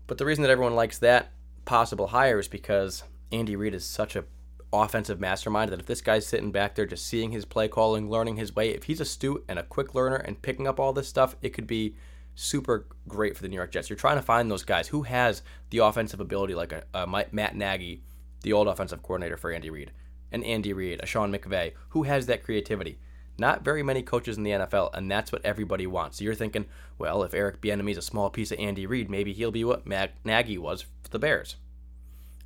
[0.06, 1.32] But the reason that everyone likes that
[1.64, 4.24] possible hire is because Andy Reid is such a
[4.72, 8.36] offensive mastermind that if this guy's sitting back there just seeing his play calling, learning
[8.36, 11.36] his way, if he's astute and a quick learner and picking up all this stuff,
[11.42, 11.96] it could be
[12.34, 13.88] super great for the New York Jets.
[13.88, 17.56] You're trying to find those guys who has the offensive ability like a, a Matt
[17.56, 18.02] Nagy,
[18.42, 19.92] the old offensive coordinator for Andy Reid,
[20.30, 22.98] and Andy Reid, a Sean McVay, who has that creativity.
[23.38, 26.18] Not very many coaches in the NFL, and that's what everybody wants.
[26.18, 26.66] So you're thinking,
[26.98, 29.86] well, if Eric Bieniemy is a small piece of Andy Reid, maybe he'll be what
[29.86, 31.56] Matt Nagy was for the Bears.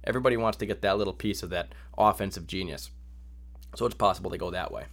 [0.03, 2.91] Everybody wants to get that little piece of that offensive genius.
[3.77, 4.87] So it's possible they go that way.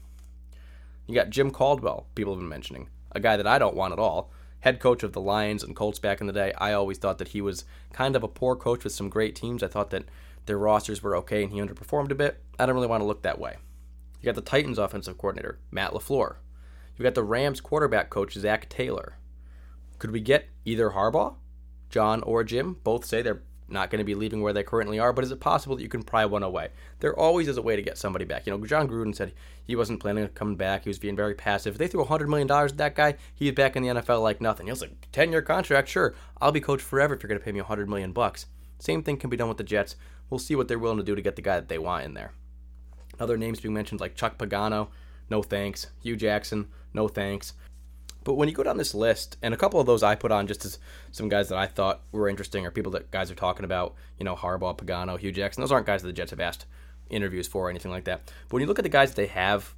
[1.08, 4.00] You got Jim Caldwell, people have been mentioning, a guy that I don't want at
[4.00, 4.32] all.
[4.60, 6.52] Head coach of the Lions and Colts back in the day.
[6.58, 9.64] I always thought that he was kind of a poor coach with some great teams.
[9.64, 10.06] I thought that
[10.46, 12.42] their rosters were okay and he underperformed a bit.
[12.60, 13.58] I don't really want to look that way.
[14.28, 16.36] You got the Titans offensive coordinator, Matt LaFleur.
[16.98, 19.16] You got the Rams quarterback coach, Zac Taylor.
[20.00, 21.36] Could we get either Harbaugh,
[21.90, 22.76] John, or Jim?
[22.84, 25.40] Both say they're not going to be leaving where they currently are, but is it
[25.40, 26.72] possible that you can pry one away?
[27.00, 28.46] There always is a way to get somebody back.
[28.46, 29.32] You know, Jon Gruden said
[29.64, 30.84] he wasn't planning on coming back.
[30.84, 31.76] He was being very passive.
[31.76, 34.66] If they threw $100 million at that guy, he's back in the NFL like nothing.
[34.66, 36.16] He was like, 10 year contract, sure.
[36.42, 38.48] I'll be coach forever if you're going to pay me 100 million bucks.
[38.78, 39.96] Same thing can be done with the Jets.
[40.30, 42.14] We'll see what they're willing to do to get the guy that they want in
[42.14, 42.34] there.
[43.20, 44.90] Other names being mentioned like Chuck Pagano,
[45.30, 45.88] no thanks.
[46.02, 47.54] Hue Jackson, no thanks.
[48.24, 50.48] But when you go down this list, and a couple of those I put on
[50.48, 50.80] just as
[51.12, 54.26] some guys that I thought were interesting or people that guys are talking about, you
[54.26, 56.66] know, Harbaugh, Pagano, Hue Jackson, those aren't guys that the Jets have asked
[57.10, 58.26] interviews for or anything like that.
[58.26, 59.74] But when you look at the guys that they have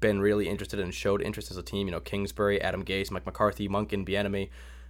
[0.00, 3.10] been really interested in and showed interest as a team, you know, Kingsbury, Adam Gase,
[3.10, 4.48] Mike McCarthy, Monken, Bieniemy,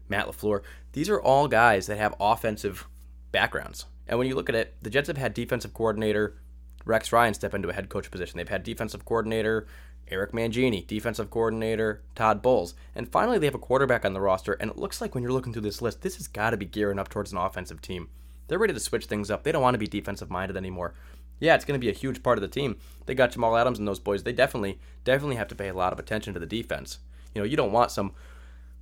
[0.09, 2.87] Matt LaFleur, these are all guys that have offensive
[3.33, 3.87] backgrounds.
[4.07, 6.37] And when you look at it, the Jets have had defensive coordinator
[6.85, 8.39] Rex Ryan step into a head coach position.
[8.39, 9.67] They've had defensive coordinator
[10.09, 12.75] Eric Mangini, defensive coordinator Todd Bowles.
[12.95, 15.33] And finally, they have a quarterback on the roster, and it looks like when you're
[15.33, 18.09] looking through this list, this has got to be gearing up towards an offensive team.
[18.49, 19.43] They're ready to switch things up.
[19.43, 20.93] They don't want to be defensive minded anymore.
[21.41, 22.77] Yeah, it's going to be a huge part of the team.
[23.07, 24.23] They got Jamal Adams and those boys.
[24.23, 26.99] They definitely, definitely have to pay a lot of attention to the defense.
[27.35, 28.13] You know, you don't want some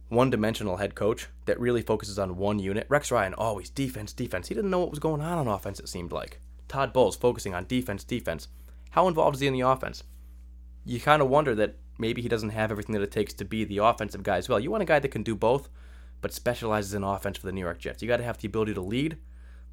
[0.08, 2.86] one-dimensional head coach that really focuses on one unit.
[2.88, 4.48] Rex Ryan always defense, defense.
[4.48, 5.78] He didn't know what was going on on offense.
[5.78, 8.48] It seemed like Todd Bowles focusing on defense, defense.
[8.90, 10.04] How involved is he in the offense?
[10.84, 13.64] you kind of wonder that maybe he doesn't have everything that it takes to be
[13.64, 14.58] the offensive guy as well.
[14.58, 15.68] You want a guy that can do both,
[16.20, 18.02] but specializes in offense for the New York Jets.
[18.02, 19.18] You got to have the ability to lead,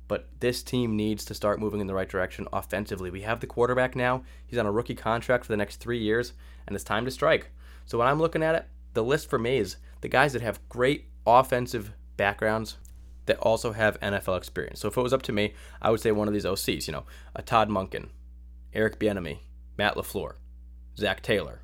[0.08, 3.10] but this team needs to start moving in the right direction offensively.
[3.10, 4.24] We have the quarterback now.
[4.46, 6.34] He's on a rookie contract for the next three years,
[6.66, 7.52] and it's time to strike.
[7.86, 10.68] So when I'm looking at it, the list for me is the guys that have
[10.70, 12.78] great offensive backgrounds
[13.28, 14.80] that also have NFL experience.
[14.80, 16.94] So if it was up to me, I would say one of these OCs, you
[16.94, 18.10] know, a Todd Monken,
[18.74, 19.40] Eric Bieniemy,
[19.78, 20.34] Matt LaFleur.
[20.98, 21.62] Zac Taylor.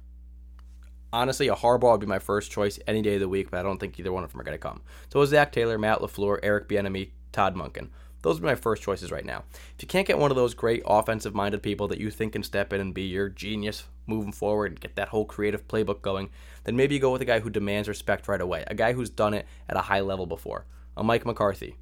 [1.12, 3.64] Honestly, a Harbaugh would be my first choice any day of the week, but I
[3.64, 4.82] don't think either one of them are going to come.
[5.12, 7.90] So it's Zac Taylor, Matt LaFleur, Eric Bieniemy, Todd Monken.
[8.22, 9.44] Those are my first choices right now.
[9.76, 12.44] If you can't get one of those great offensive minded people that you think can
[12.44, 16.30] step in and be your genius moving forward and get that whole creative playbook going,
[16.64, 19.10] then maybe you go with a guy who demands respect right away, a guy who's
[19.10, 21.76] done it at a high level before, a Mike McCarthy.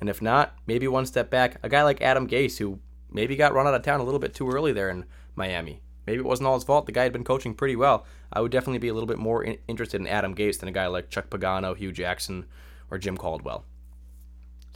[0.00, 3.54] And if not, maybe one step back, a guy like Adam Gase who maybe got
[3.54, 5.80] run out of town a little bit too early there in Miami.
[6.06, 6.86] Maybe it wasn't all his fault.
[6.86, 8.06] The guy had been coaching pretty well.
[8.32, 10.72] I would definitely be a little bit more in- interested in Adam Gase than a
[10.72, 12.46] guy like Chuck Pagano, Hue Jackson,
[12.90, 13.64] or Jim Caldwell.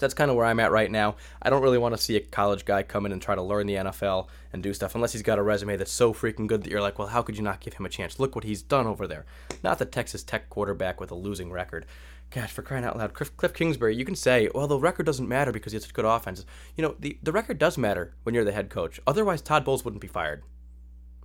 [0.01, 1.17] So that's kind of where I'm at right now.
[1.43, 3.67] I don't really want to see a college guy come in and try to learn
[3.67, 6.71] the NFL and do stuff unless he's got a resume that's so freaking good that
[6.71, 8.19] you're like, well, how could you not give him a chance?
[8.19, 9.27] Look what he's done over there.
[9.63, 11.85] Not the Texas Tech quarterback with a losing record.
[12.31, 15.51] Gosh, for crying out loud, Cliff, Kingsbury, you can say, well, the record doesn't matter
[15.51, 16.47] because it's good offenses.
[16.77, 19.01] You know, the, the record does matter when you're the head coach.
[19.07, 20.43] Otherwise, Todd Bowles wouldn't be fired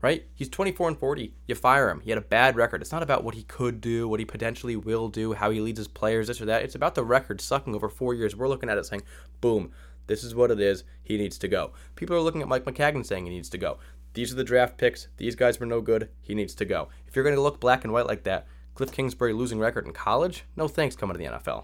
[0.05, 0.27] right?
[0.35, 1.33] He's 24 and 40.
[1.47, 1.99] You fire him.
[2.01, 2.81] He had a bad record.
[2.83, 5.79] It's not about what he could do, what he potentially will do, how he leads
[5.79, 6.61] his players, this or that.
[6.61, 8.35] It's about the record sucking over four years.
[8.35, 9.01] We're looking at it saying,
[9.41, 9.71] boom,
[10.05, 10.83] this is what it is.
[11.01, 11.71] He needs to go.
[11.95, 13.79] People are looking at Mike Maccagnan saying he needs to go.
[14.13, 15.07] These are the draft picks.
[15.17, 16.09] These guys were no good.
[16.21, 16.89] He needs to go.
[17.07, 19.93] If you're going to look black and white like that, Cliff Kingsbury losing record in
[19.93, 20.43] college?
[20.55, 21.63] No thanks coming to the NFL.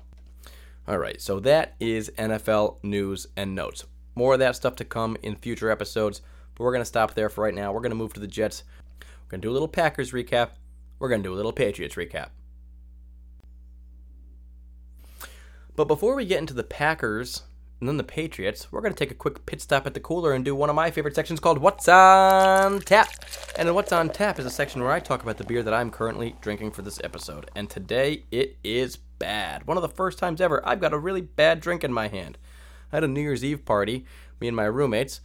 [0.88, 3.86] All right, so that is NFL news and notes.
[4.15, 6.21] More of that stuff to come in future episodes.
[6.56, 7.71] But we're going to stop there for right now.
[7.71, 8.63] We're going to move to the Jets.
[9.00, 10.50] We're going to do a little Packers recap.
[11.00, 12.30] We're going to do a little Patriots recap.
[15.76, 17.43] But before we get into the Packers
[17.82, 20.34] and then the Patriots, we're going to take a quick pit stop at the cooler
[20.34, 23.10] and do one of my favorite sections called What's on Tap.
[23.58, 25.89] And What's on Tap is a section where I talk about the beer that I'm
[25.89, 27.50] currently drinking for this episode.
[27.56, 29.65] And today it is bad.
[29.65, 32.38] One of the first times ever I've got a really bad drink in my hand.
[32.91, 34.06] I had a New Year's Eve party,
[34.39, 35.20] me and my roommates,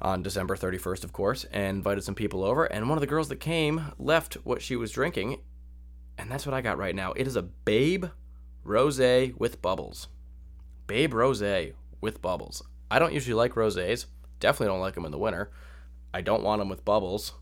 [0.00, 2.66] on December 31st, of course, and invited some people over.
[2.66, 5.40] And one of the girls that came left what she was drinking,
[6.18, 7.14] and that's what I got right now.
[7.14, 8.04] It is a Babe
[8.62, 10.06] Rose with bubbles.
[10.86, 12.62] Babe Rose with bubbles.
[12.90, 14.06] I don't usually like rosés.
[14.40, 15.50] Definitely don't like them in the winter.
[16.12, 17.32] I don't want them with bubbles.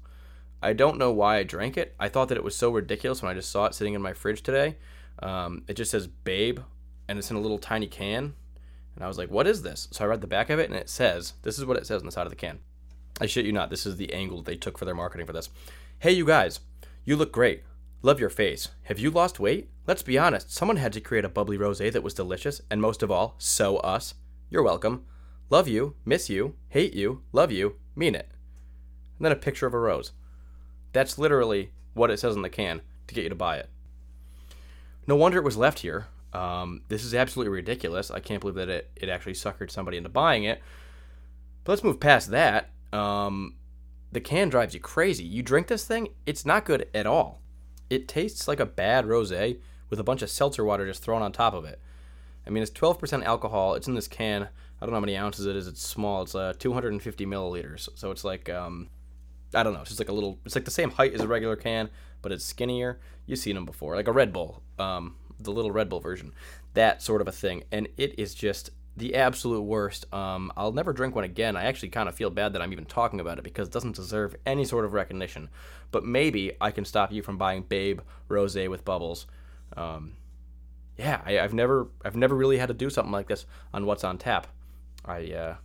[0.62, 1.94] I don't know why I drank it.
[1.98, 4.12] I thought that it was so ridiculous when I just saw it sitting in my
[4.12, 4.76] fridge today.
[5.18, 6.60] Um, it just says Babe,
[7.08, 8.34] and it's in a little tiny can.
[8.94, 9.88] And I was like, what is this?
[9.90, 12.00] So I read the back of it, and it says, this is what it says
[12.00, 12.60] on the side of the can.
[13.20, 15.50] I shit you not, this is the angle they took for their marketing for this.
[15.98, 16.60] Hey, you guys,
[17.04, 17.62] you look great.
[18.04, 18.68] Love your face.
[18.82, 19.70] Have you lost weight?
[19.86, 23.00] Let's be honest, someone had to create a bubbly rose that was delicious, and most
[23.00, 24.14] of all, so us.
[24.50, 25.04] You're welcome.
[25.50, 28.28] Love you, miss you, hate you, love you, mean it.
[29.18, 30.10] And then a picture of a rose.
[30.92, 33.70] That's literally what it says on the can to get you to buy it.
[35.06, 36.06] No wonder it was left here.
[36.32, 38.10] Um, this is absolutely ridiculous.
[38.10, 40.60] I can't believe that it, it actually suckered somebody into buying it.
[41.62, 42.70] But let's move past that.
[42.92, 43.54] Um,
[44.10, 45.22] the can drives you crazy.
[45.22, 47.41] You drink this thing, it's not good at all.
[47.92, 49.30] It tastes like a bad rose
[49.90, 51.78] with a bunch of seltzer water just thrown on top of it.
[52.46, 53.74] I mean, it's 12% alcohol.
[53.74, 54.44] It's in this can.
[54.44, 55.68] I don't know how many ounces it is.
[55.68, 56.22] It's small.
[56.22, 57.90] It's uh, 250 milliliters.
[57.94, 58.88] So it's like, um,
[59.54, 59.80] I don't know.
[59.80, 60.38] It's just like a little.
[60.46, 61.90] It's like the same height as a regular can,
[62.22, 62.98] but it's skinnier.
[63.26, 64.62] You've seen them before, like a Red Bull.
[64.78, 66.32] Um, the little Red Bull version,
[66.72, 70.12] that sort of a thing, and it is just the absolute worst.
[70.12, 71.56] Um, I'll never drink one again.
[71.56, 73.96] I actually kind of feel bad that I'm even talking about it because it doesn't
[73.96, 75.48] deserve any sort of recognition.
[75.92, 79.26] But maybe I can stop you from buying Babe Rose with bubbles.
[79.76, 80.14] Um,
[80.96, 84.02] yeah, I, have never I've never really had to do something like this on what's
[84.02, 84.48] on tap.
[85.04, 85.56] I uh,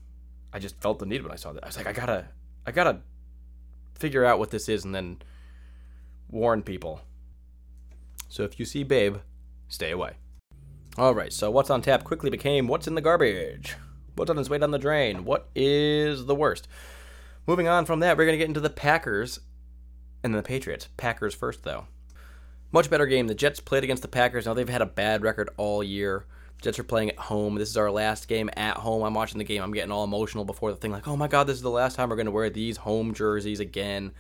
[0.54, 1.64] I just felt the need when I saw that.
[1.64, 2.28] I was like, I gotta
[2.66, 3.00] I gotta
[3.96, 5.22] figure out what this is and then
[6.30, 7.02] warn people.
[8.30, 9.18] So if you see Babe,
[9.68, 10.14] stay away.
[10.98, 13.76] Alright, so what's on tap quickly became what's in the garbage.
[14.16, 15.26] What's on its way down the drain?
[15.26, 16.68] What is the worst?
[17.46, 19.40] Moving on from that, we're going to get into the Packers
[20.24, 20.90] and then the Patriots.
[20.98, 21.88] Packers first, though.
[22.72, 23.28] Much better game.
[23.28, 24.46] The Jets played against the Packers.
[24.46, 26.26] Now they've had a bad record all year.
[26.62, 27.56] Jets are playing at home.
[27.56, 29.04] This is our last game at home.
[29.04, 29.62] I'm watching the game.
[29.62, 31.96] I'm getting all emotional before the thing, like, oh my god, this is the last
[31.96, 34.12] time we're going to wear these home jerseys again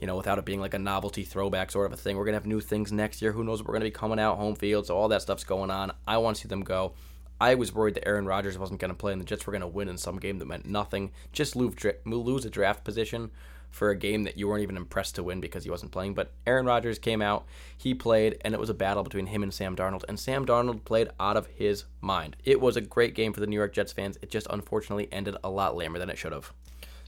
[0.00, 2.16] you know, without it being like a novelty throwback sort of a thing.
[2.16, 3.32] We're gonna have new things next year.
[3.32, 4.86] Who knows what we're gonna be coming out home field?
[4.86, 5.92] So all that stuff's going on.
[6.06, 6.94] I want to see them go.
[7.40, 9.60] I was worried that Aaron Rodgers wasn't going to play and the Jets were going
[9.60, 11.10] to win in some game that meant nothing.
[11.32, 13.32] Just lose a draft position
[13.74, 16.14] for a game that you weren't even impressed to win because he wasn't playing.
[16.14, 17.44] But Aaron Rodgers came out,
[17.76, 20.04] he played, and it was a battle between him and Sam Darnold.
[20.08, 22.36] And Sam Darnold played out of his mind.
[22.44, 24.16] It was a great game for the New York Jets fans.
[24.22, 26.52] It just unfortunately ended a lot lamer than it should have.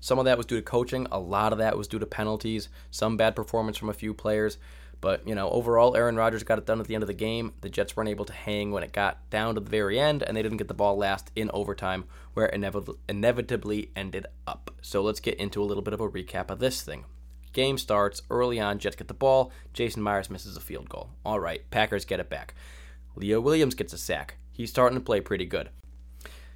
[0.01, 2.69] Some of that was due to coaching, a lot of that was due to penalties,
[2.91, 4.59] some bad performance from a few players.
[5.01, 7.53] But, you know, overall, Aaron Rodgers got it done at the end of the game.
[7.61, 10.37] The Jets weren't able to hang when it got down to the very end, and
[10.37, 12.05] they didn't get the ball last in overtime,
[12.35, 14.71] where it inevitably ended up.
[14.83, 17.05] So let's get into a little bit of a recap of this thing.
[17.53, 19.53] Game starts early on, Jets get the ball.
[19.73, 21.11] Jason Myers misses a field goal.
[21.25, 22.55] All right, Packers get it back.
[23.15, 24.37] Leo Williams gets a sack.
[24.51, 25.71] He's starting to play pretty good.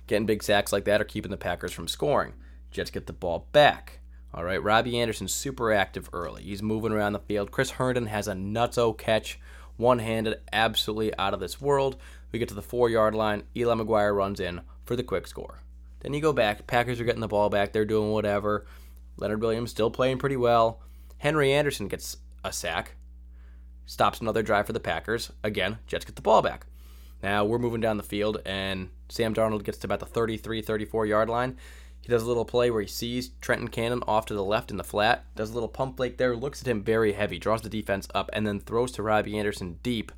[0.07, 2.35] Getting big sacks like that are keeping the Packers from scoring.
[2.70, 3.99] Jets get the ball back.
[4.32, 6.42] All right, Robbie Anderson's super active early.
[6.42, 7.50] He's moving around the field.
[7.50, 9.40] Chris Herndon has a nutso catch,
[9.76, 11.96] one handed, absolutely out of this world.
[12.30, 13.42] We get to the four yard line.
[13.56, 15.62] Eli McGuire runs in for the quick score.
[16.00, 16.66] Then you go back.
[16.66, 17.72] Packers are getting the ball back.
[17.72, 18.66] They're doing whatever.
[19.16, 20.80] Leonard Williams still playing pretty well.
[21.18, 22.96] Henry Anderson gets a sack.
[23.84, 25.32] Stops another drive for the Packers.
[25.42, 26.66] Again, Jets get the ball back.
[27.22, 31.06] Now we're moving down the field, and Sam Darnold gets to about the 33 34
[31.06, 31.58] yard line.
[32.00, 34.76] He does a little play where he sees Trenton Cannon off to the left in
[34.78, 37.68] the flat, does a little pump fake there, looks at him very heavy, draws the
[37.68, 40.10] defense up, and then throws to Robbie Anderson deep.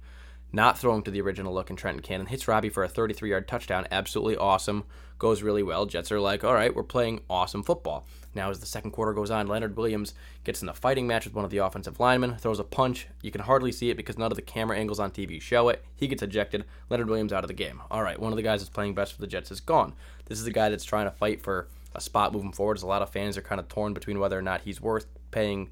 [0.52, 2.26] not throwing to the original look in Trenton Cannon.
[2.26, 3.86] Hits Robbie for a 33 yard touchdown.
[3.90, 4.84] Absolutely awesome.
[5.18, 5.86] Goes really well.
[5.86, 8.06] Jets are like, all right, we're playing awesome football.
[8.34, 11.34] Now, as the second quarter goes on, Leonard Williams gets in a fighting match with
[11.34, 13.06] one of the offensive linemen, throws a punch.
[13.22, 15.84] You can hardly see it because none of the camera angles on TV show it.
[15.94, 16.64] He gets ejected.
[16.90, 17.82] Leonard Williams out of the game.
[17.90, 19.94] All right, one of the guys that's playing best for the Jets is gone.
[20.32, 22.78] This is a guy that's trying to fight for a spot moving forward.
[22.78, 25.04] As a lot of fans are kind of torn between whether or not he's worth
[25.30, 25.70] paying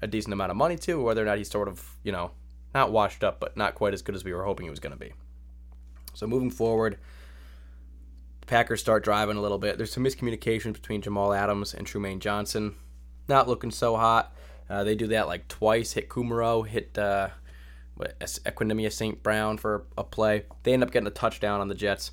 [0.00, 2.30] a decent amount of money to, or whether or not he's sort of, you know,
[2.72, 4.92] not washed up, but not quite as good as we were hoping he was going
[4.92, 5.12] to be.
[6.14, 6.98] So moving forward,
[8.46, 9.76] Packers start driving a little bit.
[9.76, 12.76] There's some miscommunication between Jamal Adams and Trumaine Johnson.
[13.26, 14.32] Not looking so hot.
[14.70, 15.94] Uh, they do that like twice.
[15.94, 17.30] Hit Kumerow, hit uh,
[17.98, 19.20] Equanimeous St.
[19.20, 20.44] Brown for a play.
[20.62, 22.12] They end up getting a touchdown on the Jets,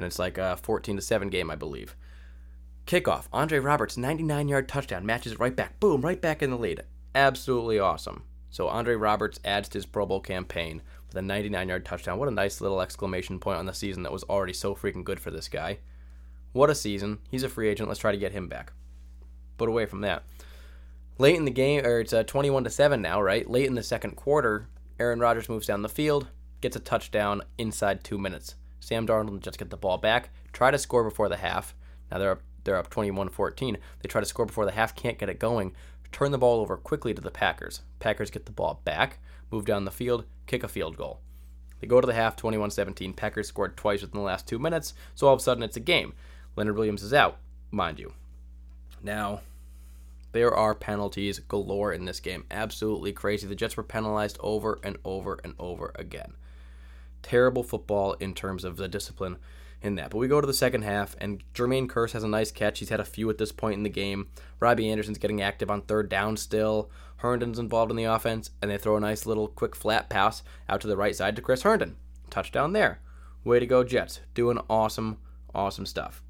[0.00, 1.94] and it's like a 14 to seven game, I believe.
[2.86, 3.26] Kickoff.
[3.34, 5.78] Andre Roberts, 99 yard touchdown, matches right back.
[5.78, 6.84] Boom, right back in the lead.
[7.14, 8.24] Absolutely awesome.
[8.48, 12.18] So Andre Roberts adds to his Pro Bowl campaign with a 99 yard touchdown.
[12.18, 15.20] What a nice little exclamation point on the season that was already so freaking good
[15.20, 15.80] for this guy.
[16.52, 17.18] What a season.
[17.30, 17.88] He's a free agent.
[17.90, 18.72] Let's try to get him back.
[19.58, 20.24] But away from that.
[21.18, 23.48] Late in the game, or it's uh, 21 to 7 now, right?
[23.48, 24.66] Late in the second quarter,
[24.98, 26.28] Aaron Rodgers moves down the field,
[26.62, 28.54] gets a touchdown inside two minutes.
[28.80, 31.74] Sam Darnold just get the ball back, try to score before the half.
[32.10, 33.76] Now they're up, they're up 21-14.
[34.00, 35.72] They try to score before the half, can't get it going
[36.12, 37.82] turn the ball over quickly to the Packers.
[37.98, 39.18] Packers get the ball back,
[39.50, 41.20] move down the field, kick a field goal.
[41.80, 43.14] They go to the half 21 17.
[43.14, 45.80] Packers scored twice within the last two minutes, so all of a sudden it's a
[45.80, 46.12] game.
[46.56, 47.38] Leonard Williams is out,
[47.70, 48.12] mind you.
[49.02, 49.40] Now,
[50.32, 52.44] there are penalties galore in this game.
[52.50, 53.46] Absolutely crazy.
[53.46, 56.34] The Jets were penalized over and over and over again.
[57.22, 59.36] Terrible football in terms of the discipline
[59.82, 60.10] in that.
[60.10, 62.78] But we go to the second half, and Jermaine Kearse has a nice catch.
[62.78, 64.28] He's had a few at this point in the game.
[64.58, 66.90] Robbie Anderson's getting active on third down still.
[67.16, 70.80] Herndon's involved in the offense, and they throw a nice little quick flat pass out
[70.80, 71.96] to the right side to Chris Herndon.
[72.30, 73.00] Touchdown there.
[73.44, 74.20] Way to go, Jets.
[74.34, 75.18] Doing awesome,
[75.54, 76.22] awesome stuff.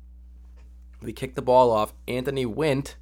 [1.03, 1.93] We kick the ball off.
[2.07, 2.97] Anthony Wint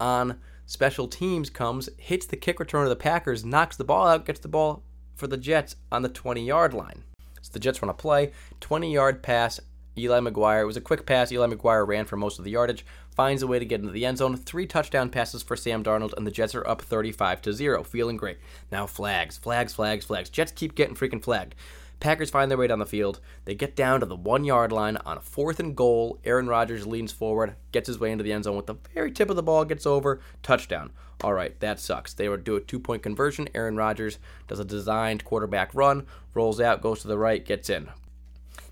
[0.00, 4.26] on special teams comes, hits the kick return of the Packers, knocks the ball out,
[4.26, 4.82] gets the ball
[5.14, 7.04] for the Jets on the 20 yard line.
[7.46, 9.60] So the Jets run a play, 20 yard pass
[9.96, 10.62] Eli McGuire.
[10.62, 11.30] It was a quick pass.
[11.30, 14.04] Eli McGuire ran for most of the yardage, finds a way to get into the
[14.04, 14.36] end zone.
[14.36, 17.84] Three touchdown passes for Sam Darnold, and the Jets are up 35 to 0.
[17.84, 18.38] Feeling great.
[18.72, 20.28] Now flags, flags, flags, flags.
[20.28, 21.54] Jets keep getting freaking flagged.
[22.00, 23.20] Packers find their way down the field.
[23.46, 26.18] They get down to the one yard line on a fourth and goal.
[26.24, 29.30] Aaron Rodgers leans forward, gets his way into the end zone with the very tip
[29.30, 30.90] of the ball, gets over, touchdown.
[31.22, 32.12] All right, that sucks.
[32.12, 33.48] They would do a two point conversion.
[33.54, 37.88] Aaron Rodgers does a designed quarterback run, rolls out, goes to the right, gets in.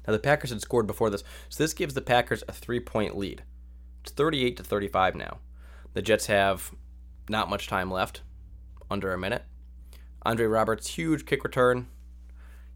[0.06, 3.42] Now the Packers had scored before this, so this gives the Packers a three-point lead.
[4.02, 5.38] It's 38 to 35 now.
[5.94, 6.74] The Jets have
[7.28, 8.20] not much time left,
[8.90, 9.44] under a minute.
[10.22, 11.86] Andre Roberts huge kick return.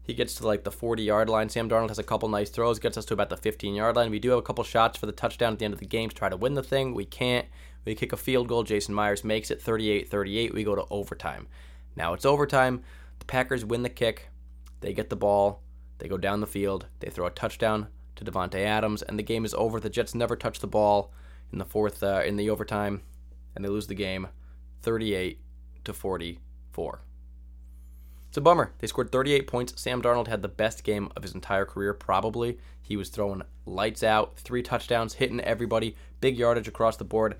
[0.09, 1.49] He gets to like the 40 yard line.
[1.49, 4.09] Sam Darnold has a couple nice throws, gets us to about the 15 yard line.
[4.09, 6.09] We do have a couple shots for the touchdown at the end of the game
[6.09, 6.95] to try to win the thing.
[6.95, 7.45] We can't.
[7.85, 8.63] We kick a field goal.
[8.63, 10.51] Jason Myers makes it 38 38.
[10.51, 11.47] We go to overtime.
[11.95, 12.81] Now it's overtime.
[13.19, 14.29] The Packers win the kick.
[14.81, 15.61] They get the ball.
[15.99, 16.87] They go down the field.
[17.01, 19.79] They throw a touchdown to Davante Adams, and the game is over.
[19.79, 21.13] The Jets never touch the ball
[21.53, 23.03] in the fourth uh, in the overtime,
[23.55, 24.27] and they lose the game,
[24.81, 25.39] 38
[25.83, 27.01] to 44.
[28.29, 28.71] It's a bummer.
[28.77, 29.81] They scored 38 points.
[29.81, 32.59] Sam Darnold had the best game of his entire career, probably.
[32.79, 37.35] He was throwing lights out, three touchdowns, hitting everybody, big yardage across the board.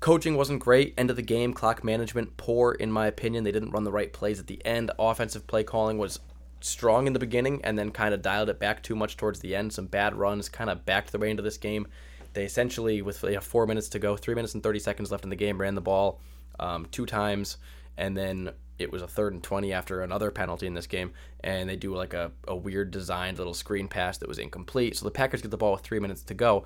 [0.00, 0.94] Coaching wasn't great.
[0.96, 3.44] End of the game, clock management poor, in my opinion.
[3.44, 4.90] They didn't run the right plays at the end.
[4.98, 6.18] Offensive play calling was
[6.60, 9.54] strong in the beginning and then kind of dialed it back too much towards the
[9.54, 9.74] end.
[9.74, 11.86] Some bad runs kind of backed their way into this game.
[12.32, 15.24] They essentially, with you know, four minutes to go, three minutes and 30 seconds left
[15.24, 16.20] in the game, ran the ball
[16.58, 17.58] um, two times,
[17.98, 21.68] and then it was a third and 20 after another penalty in this game, and
[21.68, 24.96] they do like a, a weird designed little screen pass that was incomplete.
[24.96, 26.64] So the Packers get the ball with three minutes to go.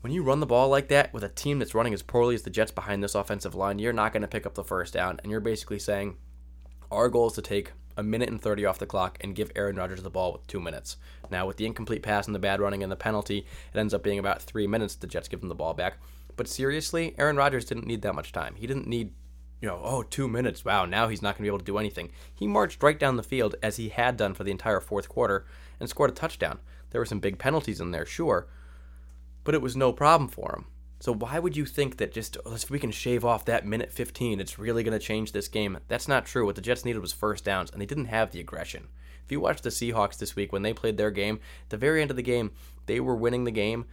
[0.00, 2.42] When you run the ball like that with a team that's running as poorly as
[2.42, 5.20] the Jets behind this offensive line, you're not going to pick up the first down,
[5.22, 6.16] and you're basically saying,
[6.90, 9.76] our goal is to take a minute and 30 off the clock and give Aaron
[9.76, 10.96] Rodgers the ball with two minutes.
[11.30, 14.02] Now, with the incomplete pass and the bad running and the penalty, it ends up
[14.02, 14.94] being about three minutes.
[14.94, 15.98] The Jets give them the ball back.
[16.36, 18.54] But seriously, Aaron Rodgers didn't need that much time.
[18.56, 19.12] He didn't need,
[19.62, 20.64] you know, oh, two minutes.
[20.64, 22.10] Wow, now he's not going to be able to do anything.
[22.34, 25.46] He marched right down the field as he had done for the entire fourth quarter
[25.78, 26.58] and scored a touchdown.
[26.90, 28.48] There were some big penalties in there, sure,
[29.44, 30.66] but it was no problem for him.
[30.98, 33.92] So why would you think that just oh, if we can shave off that minute
[33.92, 35.78] 15, it's really going to change this game?
[35.88, 36.44] That's not true.
[36.44, 38.88] What the Jets needed was first downs, and they didn't have the aggression.
[39.24, 42.02] If you watch the Seahawks this week when they played their game, at the very
[42.02, 42.50] end of the game,
[42.86, 43.86] they were winning the game,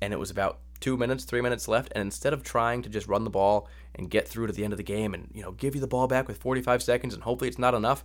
[0.00, 3.08] and it was about two minutes, three minutes left, and instead of trying to just
[3.08, 5.52] run the ball and get through to the end of the game and you know
[5.52, 8.04] give you the ball back with 45 seconds and hopefully it's not enough,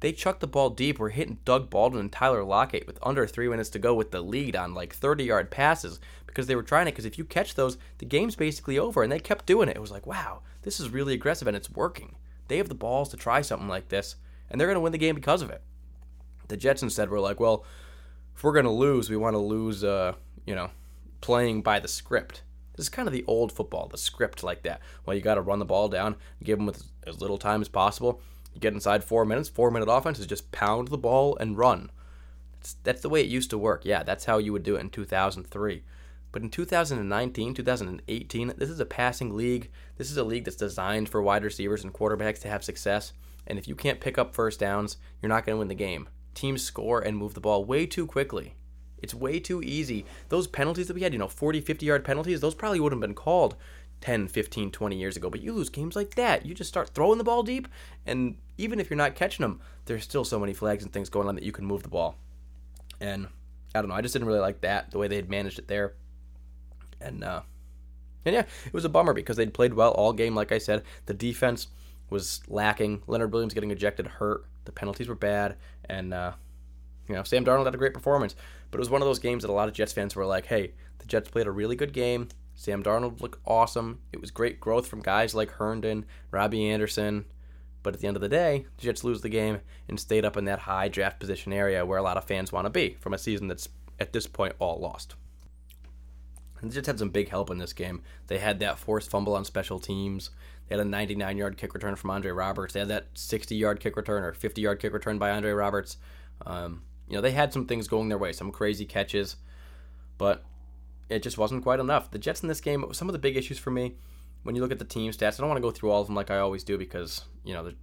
[0.00, 0.98] they chucked the ball deep.
[0.98, 4.22] We're hitting Doug Baldwin and Tyler Lockett with under three minutes to go with the
[4.22, 6.92] lead on like 30 yard passes because they were trying it.
[6.92, 9.02] Because if you catch those, the game's basically over.
[9.02, 9.76] And they kept doing it.
[9.76, 12.16] It was like, wow, this is really aggressive and it's working.
[12.48, 14.16] They have the balls to try something like this,
[14.50, 15.62] and they're going to win the game because of it.
[16.48, 17.64] The Jets instead were like, well,
[18.34, 20.14] if we're going to lose, we want to lose, uh,
[20.46, 20.70] you know,
[21.20, 22.42] playing by the script.
[22.76, 24.80] This is kind of the old football, the script like that.
[25.04, 26.72] Well, you got to run the ball down, give them
[27.06, 28.20] as little time as possible.
[28.54, 29.48] You get inside four minutes.
[29.48, 31.90] Four minute offense is just pound the ball and run.
[32.54, 33.84] That's, that's the way it used to work.
[33.84, 35.82] Yeah, that's how you would do it in 2003.
[36.32, 39.70] But in 2019, 2018, this is a passing league.
[39.96, 43.12] This is a league that's designed for wide receivers and quarterbacks to have success.
[43.46, 46.08] And if you can't pick up first downs, you're not going to win the game.
[46.34, 48.54] Teams score and move the ball way too quickly.
[49.02, 50.04] It's way too easy.
[50.28, 53.08] Those penalties that we had, you know, 40, 50 yard penalties, those probably wouldn't have
[53.08, 53.56] been called
[54.00, 55.30] 10, 15, 20 years ago.
[55.30, 56.46] But you lose games like that.
[56.46, 57.68] You just start throwing the ball deep,
[58.06, 61.28] and even if you're not catching them, there's still so many flags and things going
[61.28, 62.16] on that you can move the ball.
[63.00, 63.28] And
[63.74, 63.94] I don't know.
[63.94, 65.94] I just didn't really like that, the way they had managed it there.
[67.00, 67.42] And uh,
[68.24, 70.34] and yeah, it was a bummer because they'd played well all game.
[70.34, 71.68] Like I said, the defense
[72.10, 73.02] was lacking.
[73.06, 74.44] Leonard Williams getting ejected hurt.
[74.64, 75.56] The penalties were bad,
[75.88, 76.32] and uh,
[77.10, 78.34] you know Sam Darnold had a great performance.
[78.70, 80.46] But it was one of those games that a lot of Jets fans were like,
[80.46, 82.28] "Hey, the Jets played a really good game.
[82.54, 84.00] Sam Darnold looked awesome.
[84.12, 87.24] It was great growth from guys like Herndon, Robbie Anderson."
[87.82, 90.36] But at the end of the day, the Jets lose the game and stayed up
[90.36, 93.14] in that high draft position area where a lot of fans want to be from
[93.14, 95.14] a season that's at this point all lost.
[96.60, 98.02] And the Jets had some big help in this game.
[98.26, 100.30] They had that forced fumble on special teams.
[100.68, 102.74] They had a 99 yard kick return from Andre Roberts.
[102.74, 105.96] They had that 60 yard kick return or 50 yard kick return by Andre Roberts.
[106.44, 109.34] Um, you know, they had some things going their way, some crazy catches,
[110.16, 110.44] but
[111.08, 112.12] it just wasn't quite enough.
[112.12, 113.96] The Jets in this game, some of the big issues for me,
[114.44, 116.06] when you look at the team stats, I don't want to go through all of
[116.06, 117.74] them like I always do because, you know, the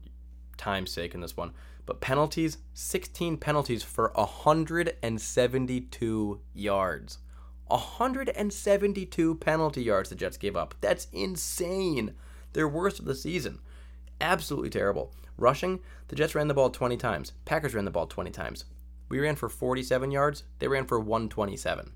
[0.55, 1.51] time's sake in this one.
[1.85, 7.17] But penalties, 16 penalties for 172 yards.
[7.67, 10.73] 172 penalty yards the Jets gave up.
[10.79, 12.13] That's insane.
[12.53, 13.59] Their worst of the season.
[14.21, 15.11] Absolutely terrible.
[15.37, 17.33] Rushing, the Jets ran the ball 20 times.
[17.43, 18.63] Packers ran the ball 20 times.
[19.09, 20.43] We ran for 47 yards.
[20.59, 21.91] They ran for 127.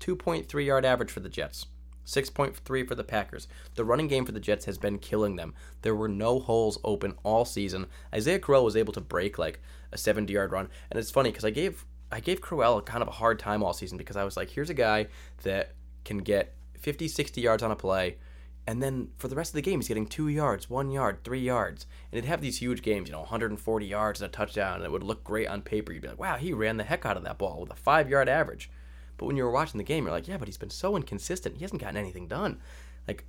[0.00, 1.66] 2.3 yard average for the Jets.
[2.04, 3.46] 6.3 for the Packers.
[3.76, 5.54] The running game for the Jets has been killing them.
[5.82, 7.86] There were no holes open all season.
[8.12, 9.60] Isaiah Crowell was able to break like
[9.92, 10.68] a 70 yard run.
[10.90, 13.72] And it's funny because I gave I gave Crowell kind of a hard time all
[13.72, 15.06] season because I was like, here's a guy
[15.44, 18.18] that can get 50, 60 yards on a play,
[18.66, 21.40] and then for the rest of the game, he's getting two yards, one yard, three
[21.40, 21.86] yards.
[22.10, 24.92] And it'd have these huge games, you know, 140 yards and a touchdown, and it
[24.92, 25.92] would look great on paper.
[25.92, 28.08] You'd be like, wow, he ran the heck out of that ball with a five
[28.08, 28.70] yard average.
[29.16, 31.56] But when you were watching the game, you're like, yeah, but he's been so inconsistent.
[31.56, 32.60] He hasn't gotten anything done.
[33.08, 33.24] Like,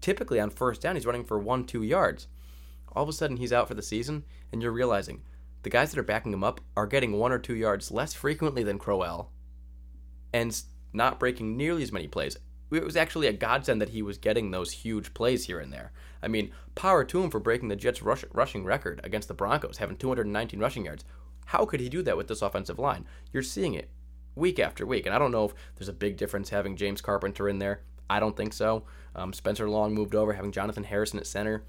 [0.00, 2.26] typically on first down, he's running for one, two yards.
[2.94, 5.22] All of a sudden, he's out for the season, and you're realizing
[5.62, 8.62] the guys that are backing him up are getting one or two yards less frequently
[8.62, 9.30] than Crowell
[10.32, 10.60] and
[10.92, 12.36] not breaking nearly as many plays.
[12.72, 15.92] It was actually a godsend that he was getting those huge plays here and there.
[16.22, 19.78] I mean, power to him for breaking the Jets' rush, rushing record against the Broncos,
[19.78, 21.04] having 219 rushing yards.
[21.46, 23.04] How could he do that with this offensive line?
[23.32, 23.90] You're seeing it
[24.34, 25.06] week after week.
[25.06, 27.82] And I don't know if there's a big difference having James Carpenter in there.
[28.08, 28.84] I don't think so.
[29.14, 31.64] Um, Spencer Long moved over, having Jonathan Harrison at center.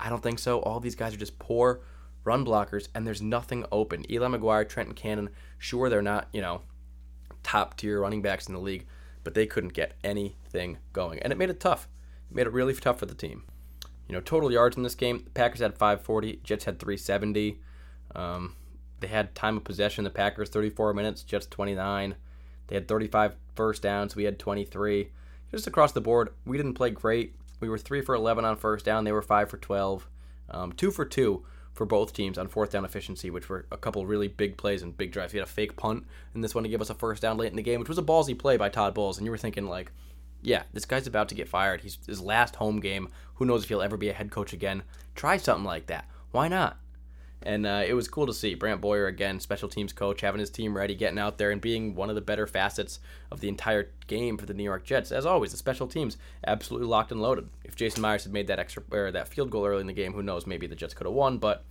[0.00, 0.60] I don't think so.
[0.60, 1.80] All these guys are just poor
[2.24, 4.10] run blockers, and there's nothing open.
[4.10, 6.62] Eli McGuire, Trenton Cannon, sure, they're not, you know,
[7.42, 8.86] top tier running backs in the league,
[9.24, 9.94] but they couldn't get
[10.48, 11.18] anything going.
[11.20, 11.88] And it made it tough.
[12.30, 13.44] It made it really tough for the team.
[14.08, 17.60] You know, total yards in this game, the Packers had 540, Jets had 370.
[18.14, 18.54] Um,
[19.00, 22.16] they had time of possession, the Packers 34 minutes, Jets 29.
[22.68, 25.10] They had 35 first downs, we had 23.
[25.50, 27.34] Just across the board, we didn't play great.
[27.60, 30.08] We were 3 for 11 on first down, they were 5 for 12.
[30.50, 31.44] Um, 2 for 2
[31.74, 34.96] for both teams on fourth down efficiency, which were a couple really big plays and
[34.96, 35.32] big drives.
[35.32, 37.50] We had a fake punt in this one to give us a first down late
[37.50, 39.18] in the game, which was a ballsy play by Todd Bowles.
[39.18, 39.92] And you were thinking, like,
[40.42, 41.80] yeah, this guy's about to get fired.
[41.80, 43.08] He's his last home game.
[43.34, 44.82] Who knows if he'll ever be a head coach again?
[45.14, 46.06] Try something like that.
[46.30, 46.78] Why not?
[47.42, 50.50] And uh, it was cool to see Brant Boyer again, special teams coach, having his
[50.50, 52.98] team ready, getting out there and being one of the better facets
[53.30, 55.12] of the entire game for the New York Jets.
[55.12, 56.16] As always, the special teams
[56.46, 57.48] absolutely locked and loaded.
[57.64, 60.14] If Jason Myers had made that extra or that field goal early in the game,
[60.14, 60.46] who knows?
[60.46, 61.64] Maybe the Jets could have won, but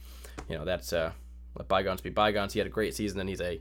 [0.48, 1.12] you know that's uh,
[1.58, 2.54] let bygones be bygones.
[2.54, 3.60] He had a great season, and he's a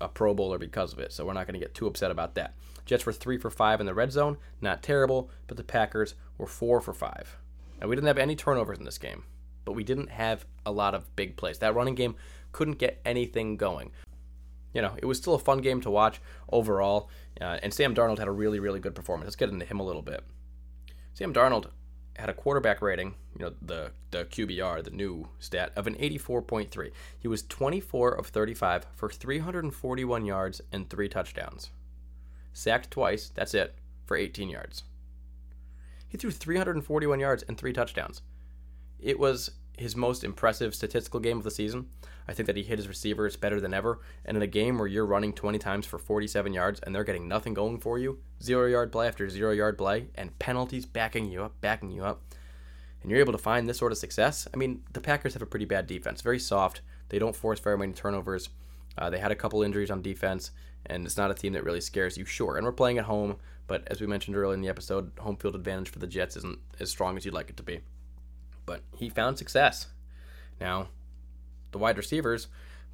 [0.00, 1.12] a Pro Bowler because of it.
[1.12, 2.54] So we're not going to get too upset about that.
[2.84, 6.46] Jets were three for five in the red zone, not terrible, but the Packers were
[6.46, 7.36] four for five.
[7.80, 9.24] And we didn't have any turnovers in this game
[9.64, 11.58] but we didn't have a lot of big plays.
[11.58, 12.16] That running game
[12.52, 13.92] couldn't get anything going.
[14.74, 16.20] You know, it was still a fun game to watch
[16.50, 17.08] overall,
[17.40, 19.26] uh, and Sam Darnold had a really, really good performance.
[19.26, 20.24] Let's get into him a little bit.
[21.14, 21.70] Sam Darnold
[22.16, 26.90] had a quarterback rating, you know, the the QBR, the new stat of an 84.3.
[27.18, 31.70] He was 24 of 35 for 341 yards and 3 touchdowns.
[32.52, 33.74] Sacked twice, that's it,
[34.04, 34.84] for 18 yards.
[36.08, 38.22] He threw 341 yards and 3 touchdowns.
[38.98, 41.86] It was his most impressive statistical game of the season.
[42.28, 44.00] I think that he hit his receivers better than ever.
[44.24, 47.26] And in a game where you're running 20 times for 47 yards and they're getting
[47.26, 51.42] nothing going for you, zero yard play after zero yard play, and penalties backing you
[51.42, 52.22] up, backing you up,
[53.02, 54.46] and you're able to find this sort of success.
[54.52, 56.82] I mean, the Packers have a pretty bad defense, very soft.
[57.08, 58.50] They don't force very many turnovers.
[58.98, 60.50] Uh, they had a couple injuries on defense,
[60.86, 62.56] and it's not a team that really scares you, sure.
[62.56, 65.54] And we're playing at home, but as we mentioned earlier in the episode, home field
[65.54, 67.80] advantage for the Jets isn't as strong as you'd like it to be
[68.70, 69.88] but he found success.
[70.60, 70.90] Now,
[71.72, 72.46] the wide receivers,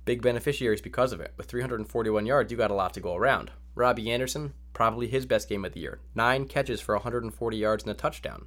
[0.07, 1.35] big beneficiaries because of it.
[1.37, 3.51] With 341 yards, you got a lot to go around.
[3.75, 6.01] Robbie Anderson, probably his best game of the year.
[6.15, 8.47] Nine catches for 140 yards and a touchdown.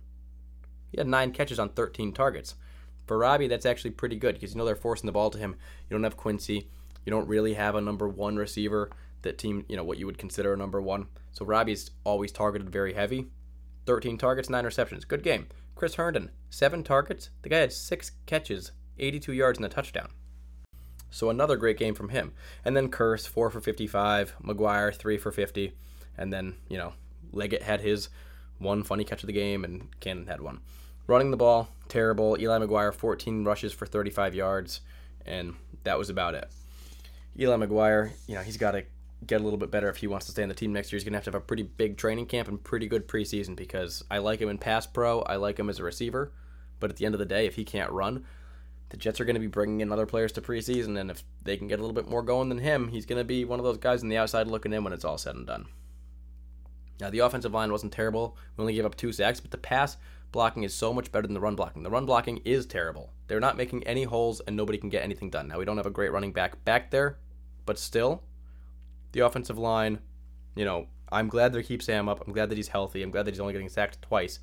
[0.92, 2.56] He had nine catches on 13 targets.
[3.06, 5.56] For Robbie, that's actually pretty good because you know they're forcing the ball to him.
[5.88, 6.68] You don't have Quincy.
[7.06, 8.90] You don't really have a number one receiver
[9.22, 11.08] that team, you know, what you would consider a number one.
[11.32, 13.28] So Robbie's always targeted very heavy.
[13.86, 15.06] 13 targets, 9 receptions.
[15.06, 15.48] Good game.
[15.80, 17.30] Chris Herndon, seven targets.
[17.42, 20.10] The guy had six catches, 82 yards, and a touchdown.
[21.10, 22.34] So another great game from him.
[22.66, 24.36] And then Kearse, four for 55.
[24.44, 25.74] McGuire, three for 50.
[26.18, 26.94] And then, you know,
[27.32, 28.10] Leggett had his
[28.58, 30.60] one funny catch of the game, and Cannon had one.
[31.08, 32.38] Running the ball, terrible.
[32.40, 34.82] Eli McGuire, 14 rushes for 35 yards,
[35.26, 36.48] and that was about it.
[37.40, 38.84] Eli McGuire, you know, he's got to
[39.26, 40.98] get a little bit better if he wants to stay in the team next year.
[40.98, 43.56] He's going to have to have a pretty big training camp and pretty good preseason
[43.56, 45.22] because I like him in pass pro.
[45.22, 46.32] I like him as a receiver.
[46.80, 48.26] But at the end of the day, if he can't run,
[48.90, 50.98] the Jets are going to be bringing in other players to preseason.
[50.98, 53.26] And if they can get a little bit more going than him, he's going to
[53.26, 55.46] be one of those guys on the outside looking in when it's all said and
[55.46, 55.66] done.
[57.00, 58.38] Now, the offensive line wasn't terrible.
[58.56, 59.98] We only gave up two sacks, but the pass
[60.32, 61.84] blocking is so much better than the run blocking.
[61.84, 63.14] The run blocking is terrible.
[63.28, 65.48] They're not making any holes, and nobody can get anything done.
[65.48, 67.18] Now, we don't have a great running back back there,
[67.66, 68.24] but still,
[69.12, 70.00] the offensive line,
[70.56, 72.26] you know, I'm glad they keep Sam up.
[72.26, 73.02] I'm glad that he's healthy.
[73.02, 74.40] I'm glad that he's only getting sacked twice.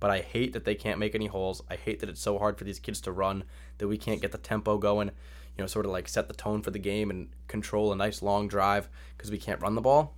[0.00, 1.62] But I hate that they can't make any holes.
[1.70, 3.44] I hate that it's so hard for these kids to run,
[3.78, 6.62] that we can't get the tempo going, you know, sort of like set the tone
[6.62, 10.16] for the game and control a nice long drive because we can't run the ball.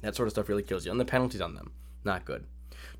[0.00, 0.92] That sort of stuff really kills you.
[0.92, 1.72] And the penalties on them,
[2.04, 2.46] not good.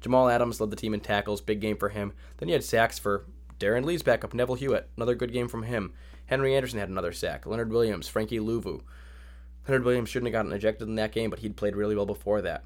[0.01, 2.13] Jamal Adams led the team in tackles, big game for him.
[2.39, 3.27] Then he had sacks for
[3.59, 5.93] Darron Lee's backup, Neville Hewitt, another good game from him.
[6.27, 7.47] Henry Anderson had another sack.
[7.47, 8.83] Leonard Williams, Frankie Luvu,
[9.67, 12.43] Leonard Williams shouldn't have gotten ejected in that game, but he'd played really well before
[12.43, 12.65] that.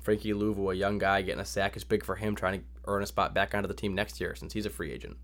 [0.00, 3.02] Frankie Luvu, a young guy getting a sack, is big for him trying to earn
[3.02, 5.16] a spot back onto the team next year since he's a free agent.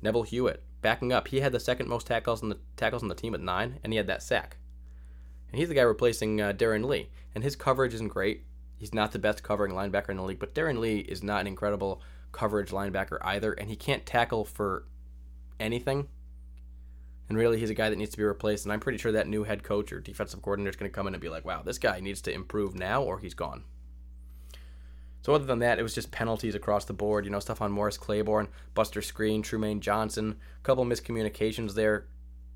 [0.00, 3.14] Neville Hewitt, backing up, he had the second most tackles on the tackles on the
[3.14, 4.56] team at nine, and he had that sack.
[5.50, 8.44] And he's the guy replacing uh, Darron Lee, and his coverage isn't great.
[8.76, 11.46] He's not the best covering linebacker in the league, but Darron Lee is not an
[11.46, 12.00] incredible
[12.32, 14.84] coverage linebacker either, and he can't tackle for
[15.58, 16.08] anything.
[17.28, 18.64] And really, he's a guy that needs to be replaced.
[18.64, 21.06] And I'm pretty sure that new head coach or defensive coordinator is going to come
[21.06, 23.64] in and be like, wow, this guy needs to improve now or he's gone.
[25.22, 27.24] So, other than that, it was just penalties across the board.
[27.24, 32.06] You know, stuff on Morris Claiborne, Buster Skrine, Trumaine Johnson, a couple miscommunications there.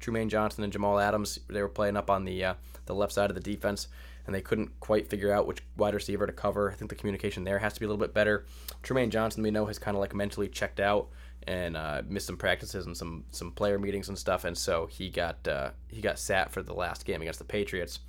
[0.01, 2.55] Trumaine Johnson and Jamal Adams, they were playing up on the uh,
[2.87, 3.89] the left side of the defense,
[4.27, 6.70] and they couldn't quite figure out which wide receiver to cover.
[6.70, 8.47] I think the communication there has to be a little bit better.
[8.83, 11.09] Trumaine Johnson, we know, has kind of like mentally checked out
[11.47, 15.09] and uh, missed some practices and some some player meetings and stuff, and so he
[15.09, 18.01] got uh, he got sat for the last game against the Patriots,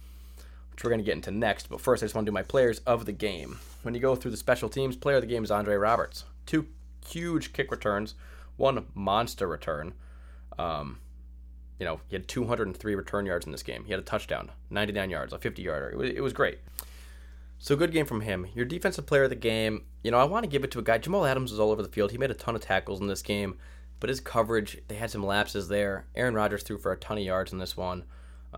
[0.72, 1.70] which we're to get into next.
[1.70, 3.60] But first, I just want to do my players of the game.
[3.82, 6.26] When you go through the special teams, player of the game is Andre Roberts.
[6.46, 6.68] Two
[7.08, 8.16] huge kick returns,
[8.58, 9.94] one monster return.
[10.60, 11.00] Um,
[11.80, 13.86] you know, he had 203 return yards in this game.
[13.86, 15.90] He had a touchdown, 99 yards, a 50 yarder.
[15.90, 16.60] It was, it was great.
[17.60, 18.48] So good game from him.
[18.54, 20.84] Your defensive player of the game, you know, I want to give it to a
[20.84, 20.98] guy.
[20.98, 22.12] Jamal Adams was all over the field.
[22.12, 23.58] He made a ton of tackles in this game,
[24.00, 26.06] but his coverage, they had some lapses there.
[26.16, 28.04] Aaron Rodgers threw for a ton of yards in this one.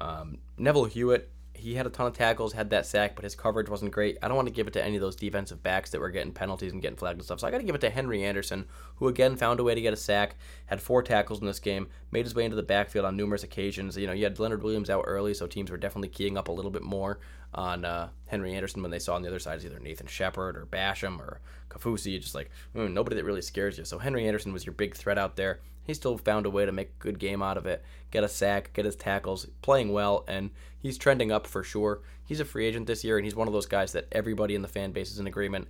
[0.02, 3.70] Um, Neville Hewitt, he had a ton of tackles, had that sack, but his coverage
[3.70, 4.18] wasn't great.
[4.22, 6.32] I don't want to give it to any of those defensive backs that were getting
[6.32, 7.40] penalties and getting flagged and stuff.
[7.40, 8.66] So I got to give it to Henry Anderson,
[8.98, 10.36] who again found a way to get a sack,
[10.68, 13.98] had four tackles in this game, made his way into the backfield on numerous occasions.
[13.98, 16.52] You know, you had Leonard Williams out early, so teams were definitely keying up a
[16.52, 17.20] little bit more
[17.54, 20.58] on uh, Henry Anderson when they saw on the other side is either Nathan Shepherd
[20.58, 21.40] or Basham or
[21.70, 22.20] Kaufusi.
[22.20, 23.86] Just like mm, nobody that really scares you.
[23.86, 25.62] So Henry Anderson was your big threat out there.
[25.86, 28.30] He still found a way to make a good game out of it, get a
[28.30, 32.02] sack, get his tackles, playing well, and he's trending up for sure.
[32.26, 34.62] He's a free agent this year, and he's one of those guys that everybody in
[34.62, 35.68] the fan base is in agreement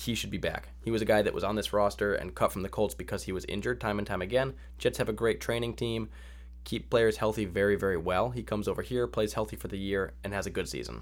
[0.00, 0.68] he should be back.
[0.84, 3.24] He was a guy that was on this roster and cut from the Colts because
[3.24, 4.54] he was injured time and time again.
[4.78, 6.08] Jets have a great training team
[6.68, 8.28] keep players healthy very, very well.
[8.28, 11.00] He comes over here, plays healthy for the year, and has a good season.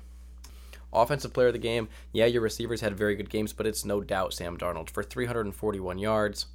[0.92, 4.00] Offensive player of the game, yeah, your receivers had very good games, but it's no
[4.00, 6.46] doubt Sam Darnold for 341 yards,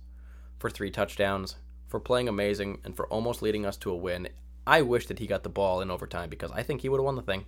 [0.58, 1.58] for three touchdowns,
[1.92, 4.30] for playing amazing, and for almost leading us to a win.
[4.66, 7.06] I wish that he got the ball in overtime because I think he would have
[7.06, 7.46] won the thing.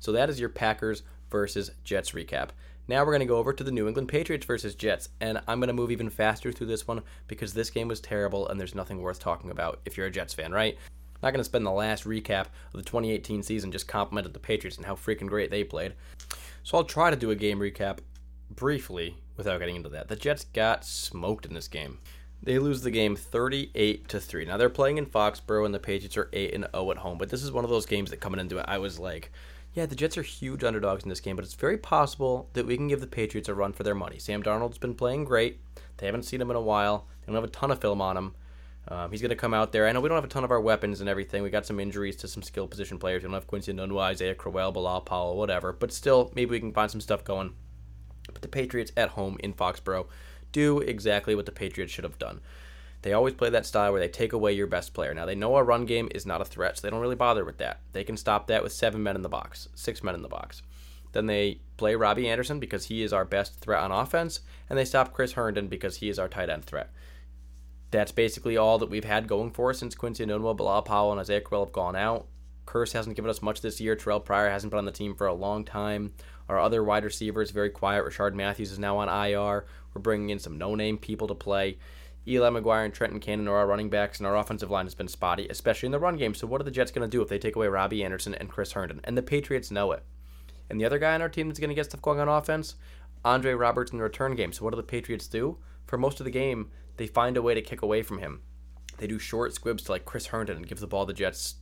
[0.00, 2.48] So that is your Packers versus Jets recap.
[2.88, 5.60] Now we're going to go over to the New England Patriots versus Jets, and I'm
[5.60, 8.74] going to move even faster through this one because this game was terrible and there's
[8.74, 10.76] nothing worth talking about if you're a Jets fan, right?
[11.24, 14.76] not going to spend the last recap of the 2018 season just complimenting the Patriots
[14.76, 15.94] and how freaking great they played.
[16.62, 18.00] So I'll try to do a game recap
[18.50, 20.08] briefly without getting into that.
[20.08, 21.98] The Jets got smoked in this game.
[22.44, 24.44] They lose the game 38 to 3.
[24.44, 27.30] Now they're playing in Foxborough and the Patriots are 8 and 0 at home, but
[27.30, 29.32] this is one of those games that coming into it I was like,
[29.72, 32.76] yeah, the Jets are huge underdogs in this game, but it's very possible that we
[32.76, 34.18] can give the Patriots a run for their money.
[34.18, 35.58] Sam Darnold's been playing great.
[35.96, 37.06] They haven't seen him in a while.
[37.20, 38.34] They don't have a ton of film on him.
[38.88, 39.88] Um, he's going to come out there.
[39.88, 41.42] I know we don't have a ton of our weapons and everything.
[41.42, 43.22] We got some injuries to some skill position players.
[43.22, 45.72] We don't have Quincy Enunwa, Isaiah Crowell, Bilal Powell, whatever.
[45.72, 47.54] But still, maybe we can find some stuff going.
[48.30, 50.06] But the Patriots at home in Foxborough
[50.54, 52.40] do exactly what the Patriots should have done.
[53.02, 55.12] They always play that style where they take away your best player.
[55.12, 57.44] Now, they know a run game is not a threat, so they don't really bother
[57.44, 57.80] with that.
[57.92, 60.62] They can stop that with seven men in the box, six men in the box.
[61.12, 64.40] Then they play Robbie Anderson because he is our best threat on offense,
[64.70, 66.90] and they stop Chris Herndon because he is our tight end threat.
[67.90, 71.20] That's basically all that we've had going for us since Quincy Enunwa, Bilal Powell, and
[71.20, 72.26] Isaiah Crowell have gone out.
[72.66, 73.94] Kearse hasn't given us much this year.
[73.94, 76.14] Terrelle Pryor hasn't been on the team for a long time.
[76.48, 78.04] Our other wide receivers very quiet.
[78.04, 79.66] Rishard Matthews is now on IR.
[79.94, 81.78] We're bringing in some no-name people to play.
[82.26, 85.08] Eli McGuire and Trenton Cannon are our running backs, and our offensive line has been
[85.08, 86.34] spotty, especially in the run game.
[86.34, 88.48] So, what are the Jets going to do if they take away Robbie Anderson and
[88.48, 89.00] Chris Herndon?
[89.04, 90.02] And the Patriots know it.
[90.70, 92.76] And the other guy on our team that's going to get stuff going on offense,
[93.24, 94.52] Andre Roberts in the return game.
[94.52, 95.58] So, what do the Patriots do?
[95.86, 98.40] For most of the game, they find a way to kick away from him.
[98.96, 101.56] They do short squibs to like Chris Herndon and give the ball to the Jets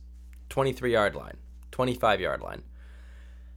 [0.49, 1.37] 23 yard line,
[1.71, 2.63] 25 yard line.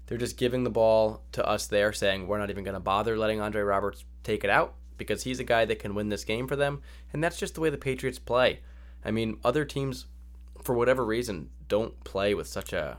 [0.07, 3.19] They're just giving the ball to us there, saying we're not even going to bother
[3.19, 6.47] letting Andre Roberts take it out because he's a guy that can win this game
[6.47, 6.83] for them.
[7.13, 8.61] And that's just the way the Patriots play.
[9.05, 10.07] I mean, other teams,
[10.63, 12.99] for whatever reason, don't play with such a.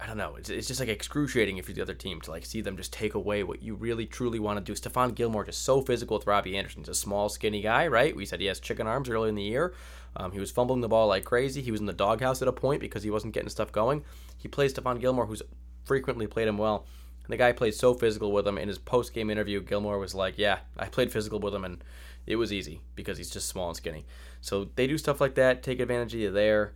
[0.00, 0.36] I don't know.
[0.36, 2.92] It's, it's just like excruciating if you're the other team to like see them just
[2.92, 4.78] take away what you really truly want to do.
[4.78, 6.82] Stephon Gilmore just so physical with Robbie Anderson.
[6.82, 8.14] He's a small, skinny guy, right?
[8.14, 9.74] We said he has chicken arms early in the year.
[10.14, 11.62] Um, he was fumbling the ball like crazy.
[11.62, 14.04] He was in the doghouse at a point because he wasn't getting stuff going.
[14.36, 15.42] He plays Stephon Gilmore, who's
[15.84, 16.86] frequently played him well.
[17.28, 18.56] And the guy played so physical with him.
[18.56, 21.84] In his post game interview, Gilmore was like, Yeah, I played physical with him, and
[22.26, 24.06] it was easy because he's just small and skinny.
[24.40, 26.72] So they do stuff like that, take advantage of you there.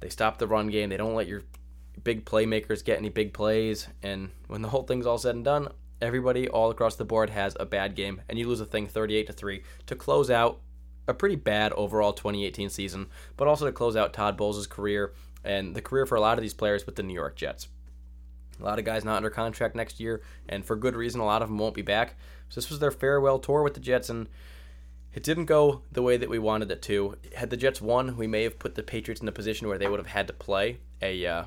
[0.00, 0.90] They stop the run game.
[0.90, 1.42] They don't let your
[2.02, 3.88] big playmakers get any big plays.
[4.02, 5.68] And when the whole thing's all said and done,
[6.02, 9.26] everybody all across the board has a bad game, and you lose a thing 38
[9.28, 10.60] to 3 to close out
[11.06, 15.12] a pretty bad overall 2018 season, but also to close out Todd Bowles' career
[15.44, 17.68] and the career for a lot of these players with the New York Jets.
[18.60, 21.42] A lot of guys not under contract next year, and for good reason, a lot
[21.42, 22.16] of them won't be back.
[22.48, 24.28] So this was their farewell tour with the Jets, and
[25.12, 27.16] it didn't go the way that we wanted it to.
[27.36, 29.88] Had the Jets won, we may have put the Patriots in a position where they
[29.88, 31.44] would have had to play a uh,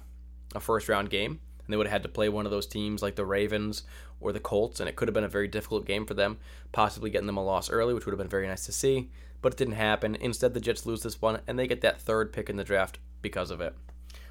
[0.55, 3.01] a first round game, and they would have had to play one of those teams
[3.01, 3.83] like the Ravens
[4.19, 6.37] or the Colts, and it could have been a very difficult game for them,
[6.71, 9.11] possibly getting them a loss early, which would have been very nice to see.
[9.41, 10.15] But it didn't happen.
[10.15, 12.97] Instead, the Jets lose this one, and they get that third pick in the draft
[13.21, 13.75] because of it.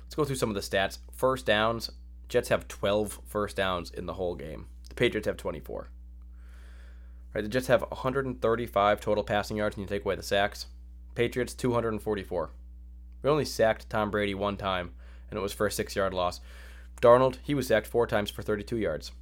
[0.03, 0.99] Let's go through some of the stats.
[1.13, 1.91] First downs,
[2.29, 4.67] Jets have 12 first downs in the whole game.
[4.89, 5.89] The Patriots have 24.
[7.35, 10.67] Right, the Jets have 135 total passing yards, and you take away the sacks.
[11.15, 12.51] Patriots 244.
[13.23, 14.93] We only sacked Tom Brady one time,
[15.31, 16.41] and it was for a six-yard loss.
[17.01, 19.13] Darnold, he was sacked four times for 32 yards.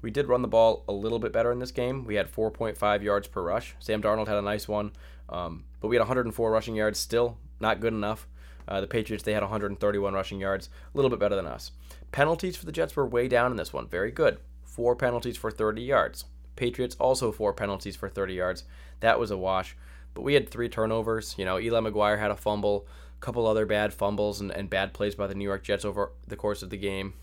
[0.00, 2.04] We did run the ball a little bit better in this game.
[2.04, 3.74] We had 4.5 yards per rush.
[3.78, 4.92] Sam Darnold had a nice one,
[5.28, 6.98] um, but we had 104 rushing yards.
[6.98, 8.26] Still not good enough.
[8.68, 11.72] Uh, the Patriots they had 131 rushing yards, a little bit better than us.
[12.12, 13.88] Penalties for the Jets were way down in this one.
[13.88, 14.38] Very good.
[14.64, 16.24] Four penalties for 30 yards.
[16.56, 18.64] Patriots also four penalties for 30 yards.
[19.00, 19.76] That was a wash.
[20.14, 21.34] But we had three turnovers.
[21.38, 22.86] You know, Eli McGuire had a fumble,
[23.16, 26.12] a couple other bad fumbles and, and bad plays by the New York Jets over
[26.26, 27.14] the course of the game.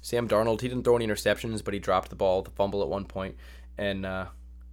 [0.00, 2.88] Sam Darnold, he didn't throw any interceptions, but he dropped the ball, the fumble at
[2.88, 3.36] one point.
[3.76, 4.26] And uh,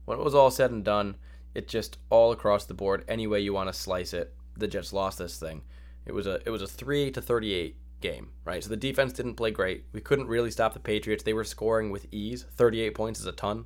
[0.06, 1.16] when it was all said and done,
[1.54, 4.94] it just all across the board, any way you want to slice it, the Jets
[4.94, 5.62] lost this thing.
[6.06, 8.64] It was a it was a three to thirty eight game, right?
[8.64, 9.86] So the defense didn't play great.
[9.92, 11.24] We couldn't really stop the Patriots.
[11.24, 12.46] They were scoring with ease.
[12.56, 13.66] 38 points is a ton.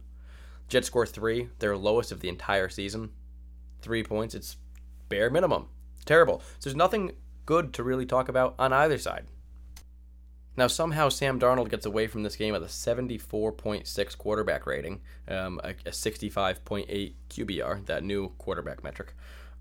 [0.68, 3.12] Jets score three, their lowest of the entire season.
[3.82, 4.58] Three points, it's
[5.10, 5.68] bare minimum.
[6.06, 6.40] Terrible.
[6.40, 7.12] So there's nothing
[7.46, 9.26] good to really talk about on either side.
[10.58, 15.62] Now, somehow Sam Darnold gets away from this game with a 74.6 quarterback rating, um,
[15.64, 19.14] a, a 65.8 QBR, that new quarterback metric.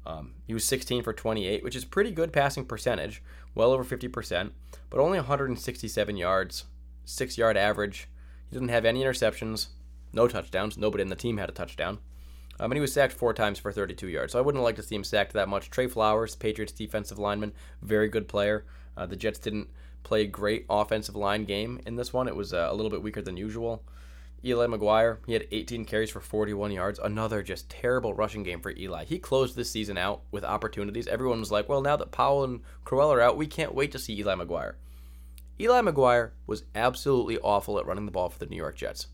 [0.06, 3.22] Um, he was 16 for 28, which is pretty good passing percentage,
[3.54, 4.50] well over 50%,
[4.88, 6.64] but only 167 yards,
[7.04, 8.08] six yard average.
[8.48, 9.68] He didn't have any interceptions,
[10.12, 10.76] no touchdowns.
[10.76, 11.98] Nobody in the team had a touchdown.
[12.58, 14.32] Um, and he was sacked four times for 32 yards.
[14.32, 15.70] So I wouldn't like to see him sacked that much.
[15.70, 18.66] Trey Flowers, Patriots defensive lineman, very good player.
[18.96, 19.68] Uh, the Jets didn't
[20.02, 22.28] play a great offensive line game in this one.
[22.28, 23.82] It was uh, a little bit weaker than usual.
[24.42, 26.98] Eli McGuire, he had 18 carries for 41 yards.
[26.98, 29.04] Another just terrible rushing game for Eli.
[29.04, 31.06] He closed this season out with opportunities.
[31.06, 33.98] Everyone was like, well, now that Powell and Crowell are out, we can't wait to
[33.98, 34.74] see Eli McGuire.
[35.60, 39.08] Eli McGuire was absolutely awful at running the ball for the New York Jets.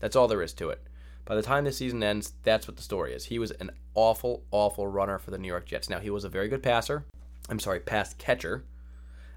[0.00, 0.82] That's all there is to it.
[1.26, 3.26] By the time the season ends, that's what the story is.
[3.26, 5.90] He was an awful, awful runner for the New York Jets.
[5.90, 7.04] Now, he was a very good passer.
[7.50, 8.64] I'm sorry, pass catcher.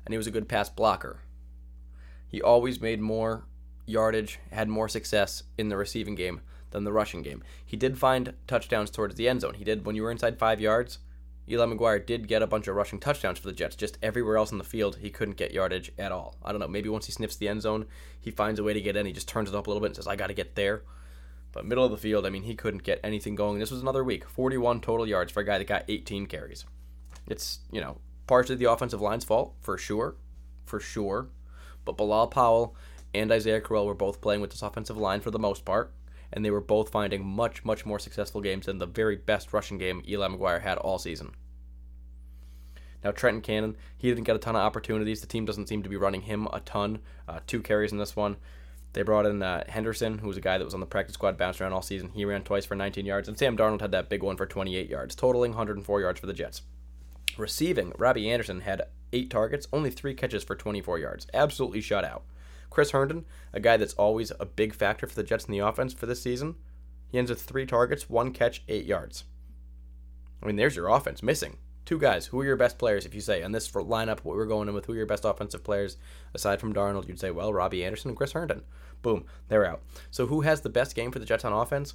[0.06, 1.20] And he was a good pass blocker.
[2.28, 3.46] He always made more
[3.86, 7.44] yardage, had more success in the receiving game than the rushing game.
[7.66, 9.56] He did find touchdowns towards the end zone.
[9.56, 11.00] He did when you were inside five yards.
[11.48, 13.76] Eli McGuire did get a bunch of rushing touchdowns for the Jets.
[13.76, 16.36] Just everywhere else in the field, he couldn't get yardage at all.
[16.44, 16.68] I don't know.
[16.68, 17.86] Maybe once he sniffs the end zone,
[18.20, 19.06] he finds a way to get in.
[19.06, 20.84] He just turns it up a little bit and says, I got to get there.
[21.52, 23.60] But middle of the field, I mean, he couldn't get anything going.
[23.60, 26.66] This was another week 41 total yards for a guy that got 18 carries.
[27.28, 30.16] It's, you know, partially the offensive line's fault, for sure.
[30.66, 31.30] For sure.
[31.86, 32.76] But Bilal Powell
[33.20, 35.94] and Isaiah Crowell were both playing with this offensive line for the most part,
[36.32, 39.78] and they were both finding much, much more successful games than the very best rushing
[39.78, 41.34] game Eli McGuire had all season.
[43.04, 45.22] Now, Trenton Cannon, he didn't get a ton of opportunities.
[45.22, 47.00] The team doesn't seem to be running him a ton.
[47.28, 48.38] Uh, two carries in this one.
[48.94, 51.38] They brought in uh, Henderson, who was a guy that was on the practice squad,
[51.38, 52.10] bounced around all season.
[52.14, 54.90] He ran twice for 19 yards, and Sam Darnold had that big one for 28
[54.90, 56.64] yards, totaling 104 yards for the Jets.
[57.38, 61.28] Receiving, Robbie Anderson had eight targets, only three catches for 24 yards.
[61.34, 62.24] Absolutely shut out.
[62.76, 63.24] Chris Herndon,
[63.54, 66.22] a guy that's always a big factor for the Jets in the offense for this
[66.22, 66.56] season,
[67.08, 69.24] he ends with three targets, one catch, eight yards.
[70.44, 71.56] I mean, there's your offense missing.
[71.86, 72.26] Two guys.
[72.28, 73.06] Who are your best players?
[73.06, 75.24] If you say on this lineup, what we're going in with, who are your best
[75.24, 75.96] offensive players
[76.34, 77.08] aside from Darnold?
[77.08, 78.64] You'd say, well, Robbie Anderson and Chris Herndon.
[79.02, 79.82] Boom, they're out.
[80.12, 81.94] So who has the best game for the Jets on offense?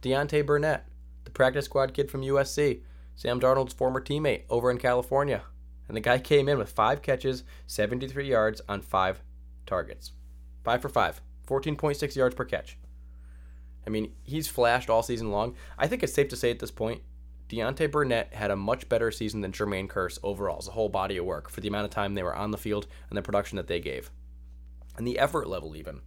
[0.00, 0.88] Deontay Burnett,
[1.24, 2.80] the practice squad kid from USC,
[3.14, 5.42] Sam Darnold's former teammate over in California.
[5.86, 9.20] And the guy came in with five catches, 73 yards on five
[9.66, 10.12] targets.
[10.62, 12.78] Five for five, 14.6 yards per catch.
[13.86, 15.54] I mean, he's flashed all season long.
[15.78, 17.02] I think it's safe to say at this point,
[17.48, 21.18] Deontay Burnett had a much better season than Jermaine Kearse overall as a whole body
[21.18, 23.56] of work for the amount of time they were on the field and the production
[23.56, 24.10] that they gave.
[24.96, 26.00] And the effort level, even.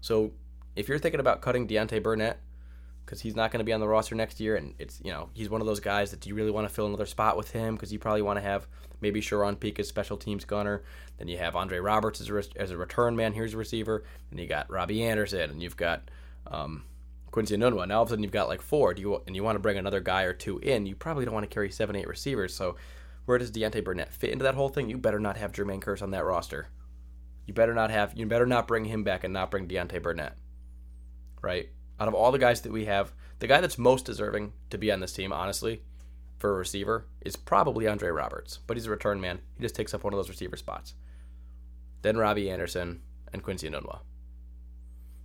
[0.00, 0.32] So,
[0.76, 2.40] if you're thinking about cutting Deontay Burnett,
[3.04, 5.28] because he's not going to be on the roster next year, and it's you know
[5.34, 7.74] he's one of those guys that you really want to fill another spot with him
[7.74, 8.66] because you probably want to have
[9.00, 10.82] maybe Charone Peake as special teams gunner,
[11.18, 13.32] then you have Andre Roberts as a, as a return man.
[13.32, 16.10] Here's a receiver, and you got Robbie Anderson, and you've got
[16.46, 16.84] um,
[17.30, 17.86] Quincy Enunwa.
[17.88, 18.94] Now all of a sudden you've got like four.
[18.94, 20.86] Do you and you want to bring another guy or two in?
[20.86, 22.54] You probably don't want to carry seven, eight receivers.
[22.54, 22.76] So
[23.24, 24.88] where does Deontay Burnett fit into that whole thing?
[24.88, 26.68] You better not have Jermaine Kearse on that roster.
[27.46, 28.12] You better not have.
[28.16, 30.36] You better not bring him back and not bring Deontay Burnett.
[31.40, 31.70] Right
[32.02, 34.90] out of all the guys that we have, the guy that's most deserving to be
[34.90, 35.82] on this team, honestly,
[36.36, 38.58] for a receiver, is probably Andre Roberts.
[38.66, 39.38] But he's a return man.
[39.54, 40.94] He just takes up one of those receiver spots.
[42.02, 44.00] Then Robbie Anderson and Quincy Enunwa.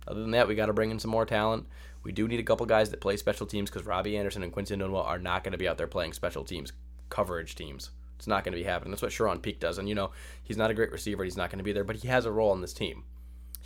[0.06, 1.66] Other than that, we got to bring in some more talent.
[2.04, 4.76] We do need a couple guys that play special teams because Robbie Anderson and Quincy
[4.76, 6.72] Enunwa are not going to be out there playing special teams,
[7.08, 7.90] coverage teams.
[8.18, 8.92] It's not going to be happening.
[8.92, 9.78] That's what Charone Peake does.
[9.78, 10.12] And, you know,
[10.44, 11.24] he's not a great receiver.
[11.24, 13.02] He's not going to be there, but he has a role on this team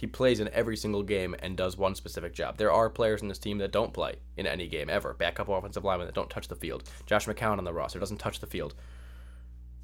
[0.02, 2.56] he plays in every single game and does one specific job.
[2.56, 5.14] There are players in this team that don't play in any game ever.
[5.14, 6.90] Backup offensive linemen that don't touch the field.
[7.06, 8.74] Josh McCown on the roster doesn't touch the field.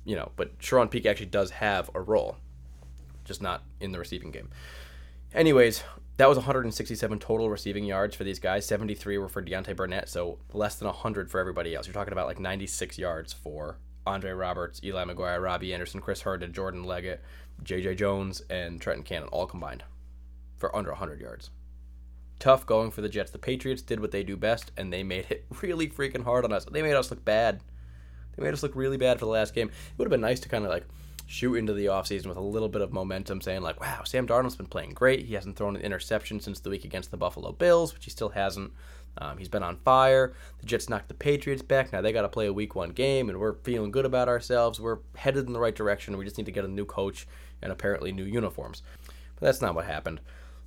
[0.04, 2.36] You know, but Charone Peake actually does have a role,
[3.24, 4.48] just not in the receiving game.
[5.34, 5.84] Anyways,
[6.16, 8.66] that was 167 total receiving yards for these guys.
[8.66, 11.86] 73 were for Deontay Burnett, so less than 100 for everybody else.
[11.86, 16.52] You're talking about like 96 yards for Andre Roberts, Eli McGuire, Robbie Anderson, Chris Herndon,
[16.52, 17.22] Jordan Leggett,
[17.62, 17.94] J.J.
[17.96, 19.84] Jones, and Trenton Cannon, all combined
[20.58, 21.50] for under 100 yards.
[22.38, 23.30] Tough going for the Jets.
[23.30, 26.52] The Patriots did what they do best, and they made it really freaking hard on
[26.52, 26.64] us.
[26.64, 27.60] They made us look bad.
[28.36, 29.68] They made us look really bad for the last game.
[29.68, 30.86] It would have been nice to kind of like
[31.26, 34.56] shoot into the offseason with a little bit of momentum, saying, like, wow, Sam Darnold's
[34.56, 35.26] been playing great.
[35.26, 38.30] He hasn't thrown an interception since the week against the Buffalo Bills, which he still
[38.30, 38.72] hasn't.
[39.18, 40.32] Um, he's been on fire.
[40.60, 41.92] The Jets knocked the Patriots back.
[41.92, 44.80] Now they got to play a week one game, and we're feeling good about ourselves.
[44.80, 46.16] We're headed in the right direction.
[46.16, 47.26] We just need to get a new coach
[47.60, 48.82] and apparently new uniforms.
[49.34, 50.20] But that's not what happened.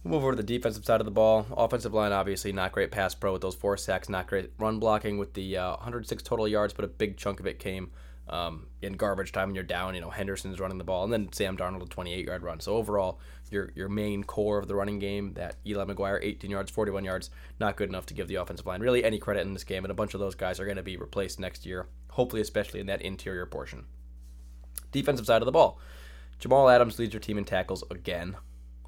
[0.03, 1.45] We'll move over to the defensive side of the ball.
[1.55, 5.19] Offensive line, obviously, not great pass pro with those four sacks, not great run blocking
[5.19, 7.91] with the uh, 106 total yards, but a big chunk of it came
[8.27, 9.93] um, in garbage time when you're down.
[9.93, 12.59] You know, Henderson's running the ball, and then Sam Darnold a 28 yard run.
[12.59, 13.19] So overall,
[13.51, 17.29] your your main core of the running game, that Eli McGuire 18 yards, 41 yards,
[17.59, 19.83] not good enough to give the offensive line really any credit in this game.
[19.85, 22.79] And a bunch of those guys are going to be replaced next year, hopefully, especially
[22.79, 23.85] in that interior portion.
[24.91, 25.79] Defensive side of the ball,
[26.39, 28.35] Jamal Adams leads your team in tackles again.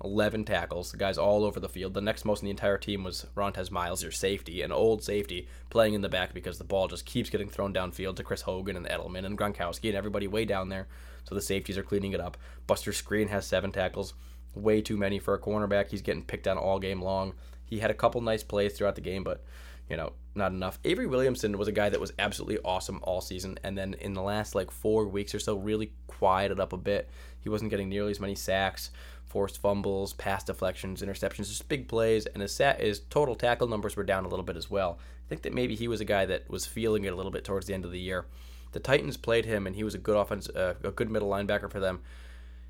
[0.04, 0.92] 11 tackles.
[0.92, 1.94] The guy's all over the field.
[1.94, 5.48] The next most in the entire team was Rontez Miles, your safety, an old safety,
[5.70, 8.76] playing in the back because the ball just keeps getting thrown downfield to Chris Hogan
[8.76, 10.88] and Edelman and Gronkowski and everybody way down there.
[11.24, 12.38] So the safeties are cleaning it up.
[12.68, 14.14] Buster Skrine has seven tackles,
[14.56, 15.90] way too many for a cornerback.
[15.90, 17.34] He's getting picked on all game long.
[17.66, 19.44] He had a couple nice plays throughout the game, but
[19.90, 20.80] you know, not enough.
[20.84, 24.22] Avery Williamson was a guy that was absolutely awesome all season, and then in the
[24.22, 27.10] last like four weeks or so, really quieted up a bit.
[27.40, 28.92] He wasn't getting nearly as many sacks,
[29.34, 34.04] forced fumbles, pass deflections, interceptions, just big plays, and his, his total tackle numbers were
[34.04, 35.00] down a little bit as well.
[35.26, 37.44] I think that maybe he was a guy that was feeling it a little bit
[37.44, 38.28] towards the end of the year.
[38.74, 41.72] The Titans played him, and he was a good offense, uh, a good middle linebacker
[41.72, 42.02] for them.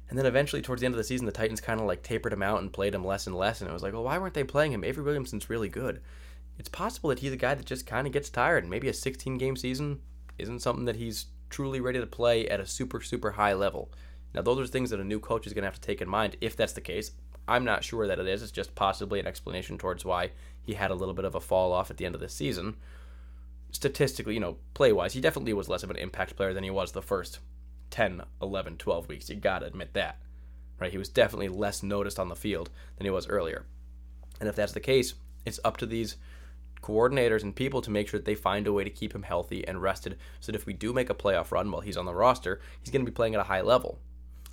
[0.08, 2.32] And then eventually, towards the end of the season, the Titans kind of like tapered
[2.32, 3.60] him out and played him less and less.
[3.60, 4.86] And it was like, well, why weren't they playing him?
[4.86, 6.02] Avery Williamson's really good.
[6.58, 8.94] It's possible that he's a guy that just kind of gets tired, and maybe a
[8.94, 10.00] 16 game season
[10.38, 13.92] isn't something that he's truly ready to play at a super, super high level.
[14.34, 16.10] Now, those are things that a new coach is going to have to take in
[16.10, 17.12] mind if that's the case.
[17.48, 18.42] I'm not sure that it is.
[18.42, 20.32] It's just possibly an explanation towards why
[20.62, 22.78] he had a little bit of a fall off at the end of the season.
[23.72, 26.70] Statistically, you know, play wise, he definitely was less of an impact player than he
[26.70, 27.40] was the first
[27.92, 29.30] 10, 11, 12 weeks.
[29.30, 30.20] You got to admit that.
[30.80, 30.92] Right?
[30.92, 33.66] He was definitely less noticed on the field than he was earlier.
[34.40, 35.14] And if that's the case,
[35.46, 36.16] it's up to these
[36.82, 39.66] coordinators and people to make sure that they find a way to keep him healthy
[39.68, 42.14] and rested so that if we do make a playoff run while he's on the
[42.14, 44.00] roster, he's going to be playing at a high level.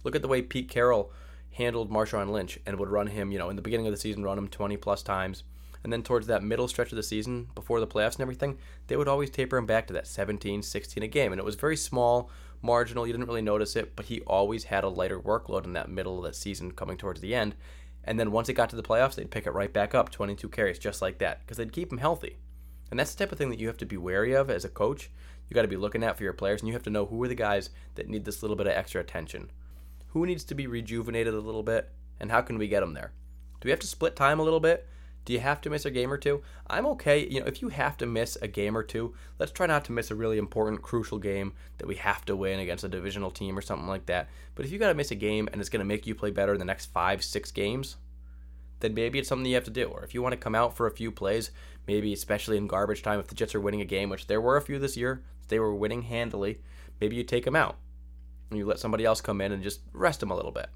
[0.05, 1.13] Look at the way Pete Carroll
[1.53, 4.23] handled Marshawn Lynch and would run him, you know, in the beginning of the season,
[4.23, 5.43] run him 20 plus times.
[5.83, 8.97] And then towards that middle stretch of the season, before the playoffs and everything, they
[8.97, 11.33] would always taper him back to that 17, 16 a game.
[11.33, 12.31] And it was very small,
[12.61, 13.07] marginal.
[13.07, 16.19] You didn't really notice it, but he always had a lighter workload in that middle
[16.19, 17.55] of the season coming towards the end.
[18.05, 20.49] And then once it got to the playoffs, they'd pick it right back up, 22
[20.49, 22.37] carries, just like that, because they'd keep him healthy.
[22.91, 24.71] And that's the type of thing that you have to be wary of as a
[24.71, 25.11] coach.
[25.49, 27.23] You got to be looking at for your players, and you have to know who
[27.23, 29.51] are the guys that need this little bit of extra attention
[30.11, 33.13] who needs to be rejuvenated a little bit, and how can we get them there?
[33.61, 34.87] Do we have to split time a little bit?
[35.25, 36.43] Do you have to miss a game or two?
[36.67, 37.27] I'm okay.
[37.29, 39.93] You know, if you have to miss a game or two, let's try not to
[39.93, 43.57] miss a really important, crucial game that we have to win against a divisional team
[43.57, 44.29] or something like that.
[44.55, 46.31] But if you got to miss a game and it's going to make you play
[46.31, 47.97] better in the next five, six games,
[48.81, 49.85] then maybe it's something you have to do.
[49.85, 51.51] Or if you want to come out for a few plays,
[51.87, 54.57] maybe especially in garbage time, if the Jets are winning a game, which there were
[54.57, 56.61] a few this year, they were winning handily,
[56.99, 57.77] maybe you take them out
[58.51, 60.69] and you let somebody else come in and just rest him a little bit.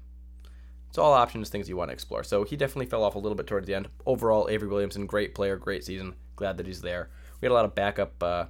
[0.89, 2.23] It's all options, things you want to explore.
[2.23, 3.89] So he definitely fell off a little bit towards the end.
[4.05, 6.15] Overall, Avery Williamson, great player, great season.
[6.37, 7.09] Glad that he's there.
[7.41, 8.45] We had a lot of backup uh,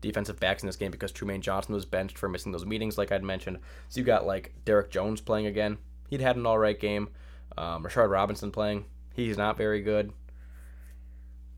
[0.00, 3.12] defensive backs in this game because Trumaine Johnson was benched for missing those meetings, like
[3.12, 3.58] I'd mentioned.
[3.88, 5.76] So you got like Derrick Jones playing again.
[6.08, 7.10] He'd had an all right game.
[7.58, 8.86] Um, Rashard Robinson playing.
[9.14, 10.12] He's not very good.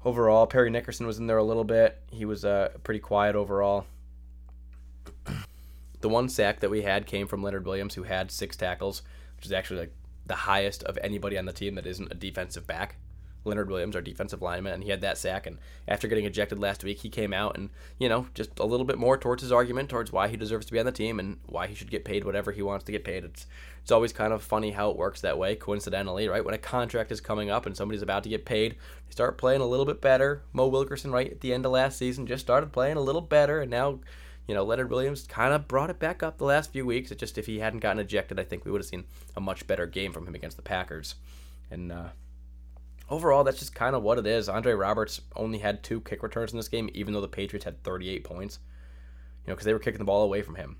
[0.05, 2.01] Overall, Parry Nickerson was in there a little bit.
[2.11, 3.87] He was uh, pretty quiet overall.
[6.07, 9.03] The one sack that we had came from Leonard Williams, who had six tackles,
[9.35, 9.93] which is actually like
[10.25, 12.95] the highest of anybody on the team that isn't a defensive back.
[13.43, 15.49] Leonard Williams, our defensive lineman, and he had that sack.
[15.49, 18.87] And after getting ejected last week, he came out and, you know, just a little
[18.87, 21.41] bit more towards his argument towards why he deserves to be on the team and
[21.45, 23.25] why he should get paid whatever he wants to get paid.
[23.25, 23.49] It's
[23.83, 26.45] it's always kind of funny how it works that way, coincidentally, right?
[26.45, 29.61] When a contract is coming up and somebody's about to get paid, they start playing
[29.61, 30.45] a little bit better.
[30.53, 33.61] Mo Wilkerson, right at the end of last season, just started playing a little better,
[33.61, 33.99] and now
[34.47, 37.11] you know, Leonard Williams kind of brought it back up the last few weeks.
[37.11, 39.05] It just if he hadn't gotten ejected, I think we would have seen
[39.37, 41.17] a much better game from him against the Packers.
[41.71, 42.09] And uh,
[43.11, 44.49] overall, that's just kind of what it is.
[44.49, 47.83] Andre Roberts only had two kick returns in this game, even though the Patriots had
[47.83, 48.61] 38 points.
[49.45, 50.77] You know, because they were kicking the ball away from him.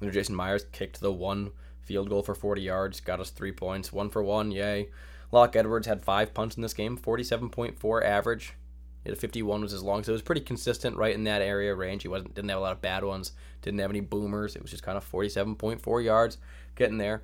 [0.00, 1.50] And Jason Myers kicked the one
[1.82, 4.88] field goal for 40 yards, got us three points, one for one, yay.
[5.30, 8.54] Lac Edwards had five punts in this game, 47.4 average.
[9.04, 12.02] The 51 was his long, so it was pretty consistent right in that area range.
[12.02, 14.56] He wasn't didn't have a lot of bad ones, didn't have any boomers.
[14.56, 16.38] It was just kind of 47.4 yards,
[16.74, 17.22] getting there.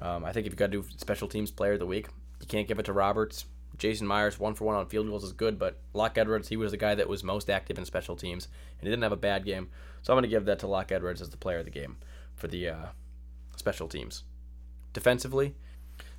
[0.00, 2.08] Um, I think if you got to do special teams player of the week,
[2.40, 3.44] you can't give it to Roberts.
[3.78, 6.72] Jason Myers, one for one on field goals is good, but Lac Edwards, he was
[6.72, 8.46] the guy that was most active in special teams,
[8.78, 9.68] and he didn't have a bad game.
[10.02, 11.96] So I'm going to give that to Lac Edwards as the player of the game
[12.34, 12.86] for the uh,
[13.56, 14.24] special teams.
[14.92, 15.54] Defensively,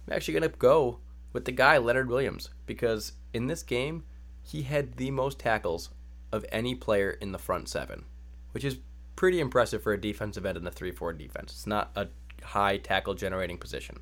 [0.08, 1.00] I'm actually going to go
[1.32, 4.04] with the guy, Leonard Williams, because in this game,
[4.44, 5.90] he had the most tackles
[6.32, 8.06] of any player in the front seven,
[8.52, 8.78] which is
[9.16, 11.54] pretty impressive for a defensive end in a 3 4 defense.
[11.54, 12.08] It's not a
[12.44, 14.00] high tackle generating position.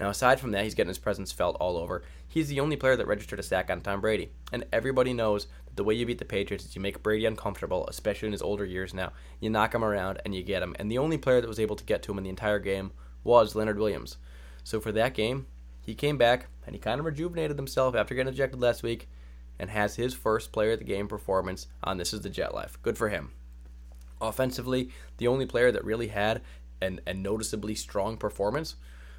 [0.00, 2.02] Now, aside from that, he's getting his presence felt all over.
[2.26, 4.30] He's the only player that registered a sack on Tom Brady.
[4.52, 7.84] And everybody knows that the way you beat the Patriots is you make Brady uncomfortable,
[7.88, 9.12] especially in his older years now.
[9.40, 10.76] You knock him around and you get him.
[10.78, 12.92] And the only player that was able to get to him in the entire game
[13.24, 14.18] was Leonard Williams.
[14.62, 15.46] So for that game,
[15.80, 19.08] he came back and he kind of rejuvenated himself after getting ejected last week
[19.58, 22.78] and has his first player of the game performance on This is the Jet Life.
[22.82, 23.32] Good for him.
[24.20, 26.42] Offensively, the only player that really had
[26.80, 28.76] an, a noticeably strong performance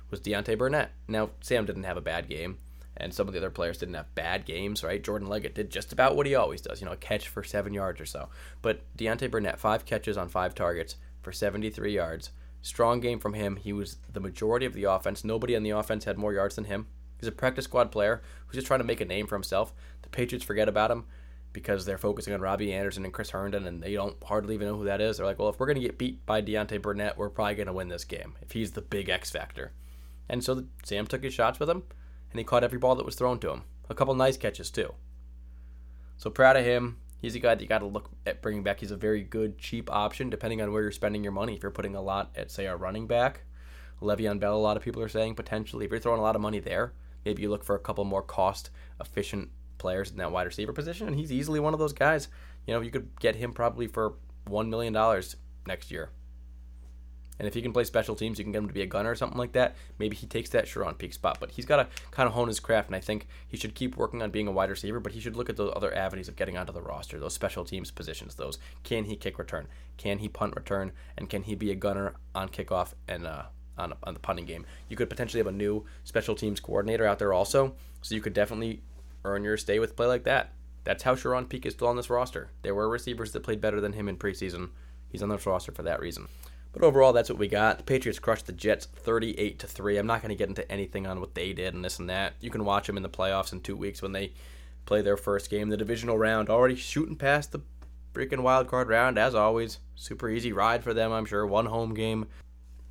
[0.09, 0.91] was Deontay Burnett.
[1.07, 2.57] Now, Sam didn't have a bad game,
[2.97, 5.03] and some of the other players didn't have bad games, right?
[5.03, 7.73] Jordan Leggett did just about what he always does, you know, a catch for seven
[7.73, 8.29] yards or so.
[8.61, 12.31] But Deontay Burnett, five catches on five targets for 73 yards.
[12.61, 13.55] Strong game from him.
[13.55, 15.23] He was the majority of the offense.
[15.23, 16.87] Nobody on the offense had more yards than him.
[17.19, 19.73] He's a practice squad player who's just trying to make a name for himself.
[20.01, 21.05] The Patriots forget about him
[21.51, 24.77] because they're focusing on Robbie Anderson and Chris Herndon, and they don't hardly even know
[24.77, 25.17] who that is.
[25.17, 27.67] They're like, well, if we're going to get beat by Deontay Burnett, we're probably going
[27.67, 29.73] to win this game if he's the big X factor.
[30.29, 31.83] And so Sam took his shots with him,
[32.31, 33.63] and he caught every ball that was thrown to him.
[33.89, 34.93] A couple nice catches, too.
[36.17, 36.97] So proud of him.
[37.17, 38.79] He's a guy that you got to look at bringing back.
[38.79, 41.55] He's a very good, cheap option, depending on where you're spending your money.
[41.55, 43.41] If you're putting a lot at, say, a running back,
[44.01, 45.85] Le'Veon Bell, a lot of people are saying potentially.
[45.85, 46.93] If you're throwing a lot of money there,
[47.25, 51.07] maybe you look for a couple more cost efficient players in that wide receiver position,
[51.07, 52.27] and he's easily one of those guys.
[52.65, 54.15] You know, you could get him probably for
[54.47, 56.09] one million dollars next year.
[57.39, 59.11] And if he can play special teams, you can get him to be a gunner
[59.11, 59.77] or something like that.
[59.97, 61.37] Maybe he takes that Charone Peake spot.
[61.39, 63.95] But he's got to kind of hone his craft, and I think he should keep
[63.95, 64.99] working on being a wide receiver.
[64.99, 67.63] But he should look at those other avenues of getting onto the roster, those special
[67.63, 68.35] teams positions.
[68.35, 69.67] Those can he kick return?
[69.95, 70.91] Can he punt return?
[71.17, 73.43] And can he be a gunner on kickoff and uh,
[73.79, 74.65] on, on the punting game?
[74.87, 78.33] You could potentially have a new special teams coordinator out there also, so you could
[78.33, 78.81] definitely
[79.25, 80.53] earn your stay with play like that.
[80.83, 82.49] That's how Charone Peake is still on this roster.
[82.61, 84.69] There were receivers that played better than him in preseason.
[85.09, 86.27] He's on this roster for that reason.
[86.71, 87.77] But overall, that's what we got.
[87.77, 89.97] The Patriots crushed the Jets 38 to 3.
[89.97, 92.33] I'm not going to get into anything on what they did and this and that.
[92.39, 94.33] You can watch them in the playoffs in 2 weeks when they
[94.85, 97.61] play their first game, the divisional round, already shooting past the
[98.13, 99.79] freaking wild card round as always.
[99.95, 101.45] Super easy ride for them, I'm sure.
[101.45, 102.27] One home game.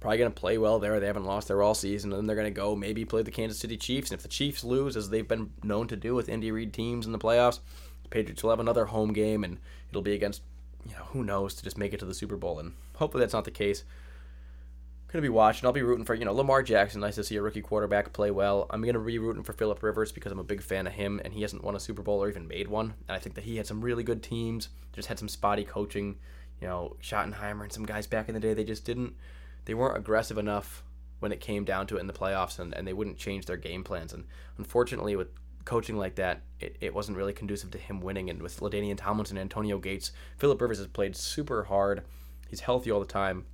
[0.01, 1.01] Probably going to play well there.
[1.01, 2.13] They haven't lost there all season.
[2.13, 4.11] And then they're going to go maybe play the Kansas City Chiefs.
[4.11, 7.07] And if the Chiefs lose, as they've been known to do with Andy Reid teams
[7.07, 7.61] in the playoffs,
[8.03, 9.59] the Patriots will have another home game and
[9.91, 10.43] it'll be against,
[10.87, 12.59] you know, who knows, to just make it to the Super Bowl.
[12.59, 13.85] And hopefully that's not the case
[15.17, 15.67] to be watching.
[15.67, 17.01] I'll be rooting for, you know, Lamar Jackson.
[17.01, 18.67] Nice to see a rookie quarterback play well.
[18.71, 21.33] I'm to be rooting for Philip Rivers because I'm a big fan of him, and
[21.33, 22.95] he hasn't won a Super Bowl or even made one.
[23.09, 26.19] And I think that he had some really good teams, just had some spotty coaching.
[26.61, 29.15] You know, Schottenheimer and some guys back in the day, they just didn't,
[29.69, 30.83] they weren't aggressive enough
[31.21, 33.59] when it came down to it in the playoffs, and, and they wouldn't change their
[33.59, 34.15] game plans.
[34.15, 34.25] And
[34.57, 35.29] unfortunately, with
[35.67, 38.31] coaching like that, it, it wasn't really conducive to him winning.
[38.31, 42.03] And with LaDainian Tomlinson and Antonio Gates, Philip Rivers has played super hard.
[42.49, 43.45] He's healthy all the time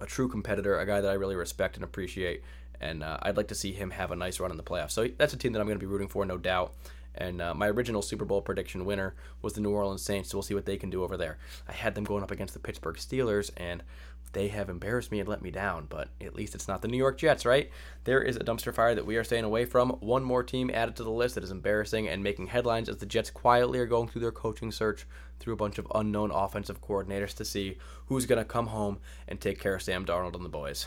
[0.00, 2.42] a true competitor, a guy that I really respect and appreciate.
[2.80, 4.90] And uh, I'd like to see him have a nice run in the playoffs.
[4.90, 6.74] So that's a team that I'm going to be rooting for, no doubt.
[7.14, 10.30] And uh, my original Super Bowl prediction winner was the New Orleans Saints.
[10.30, 11.38] So we'll see what they can do over there.
[11.68, 13.82] I had them going up against the Pittsburgh Steelers, and
[14.34, 16.96] they have embarrassed me and let me down, but at least it's not the New
[16.96, 17.70] York Jets, right?
[18.02, 19.90] There is a dumpster fire that we are staying away from.
[20.00, 23.06] One more team added to the list that is embarrassing and making headlines as the
[23.06, 25.06] Jets quietly are going through their coaching search
[25.38, 28.98] through a bunch of unknown offensive coordinators to see who's going to come home
[29.28, 30.86] and take care of Sam Darnold and the boys.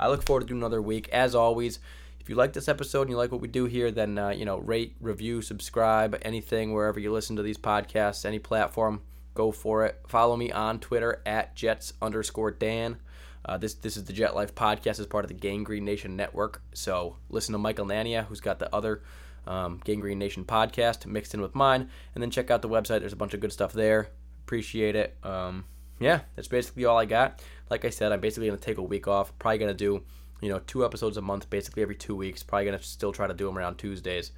[0.00, 1.08] I look forward to another week.
[1.10, 1.80] As always,
[2.28, 4.44] if you like this episode and you like what we do here, then uh, you
[4.44, 9.00] know rate, review, subscribe, anything wherever you listen to these podcasts, any platform
[9.32, 9.98] go for it.
[10.06, 12.98] Follow me on Twitter at Jets underscore Dan.
[13.46, 16.16] Uh, this this is the Jet Life podcast as part of the Gang Green Nation
[16.16, 16.60] network.
[16.74, 19.02] So listen to Michael Nania, who's got the other
[19.46, 23.00] um, Gang Green Nation podcast mixed in with mine, and then check out the website.
[23.00, 24.10] There's a bunch of good stuff there.
[24.44, 25.16] Appreciate it.
[25.22, 25.64] Um,
[25.98, 27.42] yeah, that's basically all I got.
[27.70, 29.32] Like I said, I'm basically gonna take a week off.
[29.38, 30.02] Probably gonna do
[30.40, 32.42] you know two episodes a month, basically every two weeks.
[32.42, 34.32] Probably gonna still try to do them around Tuesdays.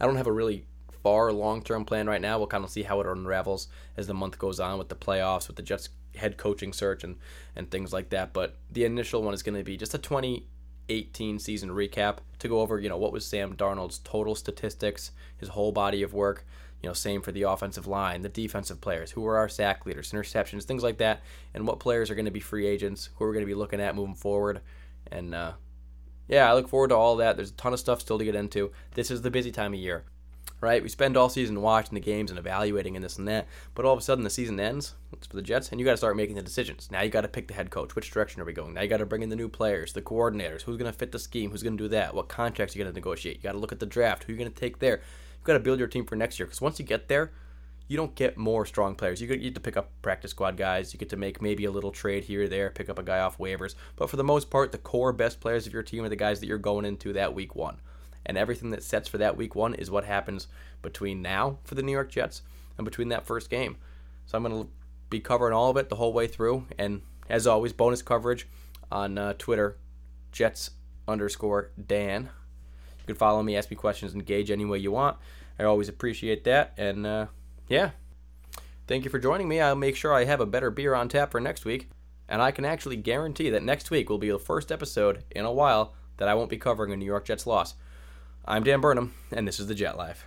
[0.00, 0.66] I don't have a really
[1.02, 2.38] far long term plan right now.
[2.38, 5.48] We'll kind of see how it unravels as the month goes on with the playoffs,
[5.48, 7.16] with the Jets head coaching search, and,
[7.56, 8.32] and things like that.
[8.32, 12.60] But the initial one is going to be just a 2018 season recap to go
[12.60, 16.44] over, you know, what was Sam Darnold's total statistics, his whole body of work.
[16.82, 20.10] You know, same for the offensive line, the defensive players, who were our sack leaders,
[20.10, 21.22] interceptions, things like that,
[21.54, 23.80] and what players are going to be free agents, who we're going to be looking
[23.80, 24.60] at moving forward.
[25.10, 25.52] And uh,
[26.28, 27.36] yeah, I look forward to all that.
[27.36, 28.72] There's a ton of stuff still to get into.
[28.94, 30.04] This is the busy time of year
[30.62, 30.82] right?
[30.82, 33.92] We spend all season watching the games and evaluating and this and that, but all
[33.92, 34.94] of a sudden the season ends.
[35.12, 36.88] It's for the Jets, and you got to start making the decisions.
[36.90, 37.94] Now you got to pick the head coach.
[37.94, 38.72] Which direction are we going?
[38.72, 40.62] Now you got to bring in the new players, the coordinators.
[40.62, 41.50] Who's going to fit the scheme?
[41.50, 42.14] Who's going to do that?
[42.14, 43.36] What contracts you going to negotiate?
[43.36, 44.24] You got to look at the draft.
[44.24, 44.96] Who you going to take there?
[44.96, 47.32] You got to build your team for next year because once you get there,
[47.88, 49.20] you don't get more strong players.
[49.20, 50.92] You get to pick up practice squad guys.
[50.92, 53.20] You get to make maybe a little trade here or there, pick up a guy
[53.20, 53.74] off waivers.
[53.96, 56.40] But for the most part, the core best players of your team are the guys
[56.40, 57.78] that you're going into that week one
[58.24, 60.48] and everything that sets for that week one is what happens
[60.80, 62.42] between now for the New York Jets
[62.78, 63.76] and between that first game.
[64.26, 64.70] So I'm going to
[65.10, 66.66] be covering all of it the whole way through.
[66.78, 68.46] And as always, bonus coverage
[68.90, 69.76] on uh, Twitter,
[70.30, 70.70] Jets
[71.08, 72.30] underscore Dan.
[72.98, 75.16] You can follow me, ask me questions, engage any way you want.
[75.58, 76.72] I always appreciate that.
[76.76, 77.26] And uh,
[77.72, 77.92] yeah,
[78.86, 79.58] thank you for joining me.
[79.58, 81.88] I'll make sure I have a better beer on tap for next week.
[82.28, 85.52] And I can actually guarantee that next week will be the first episode in a
[85.52, 87.74] while that I won't be covering a New York Jets loss.
[88.44, 90.26] I'm Dan Burnham, and this is the Jet Life.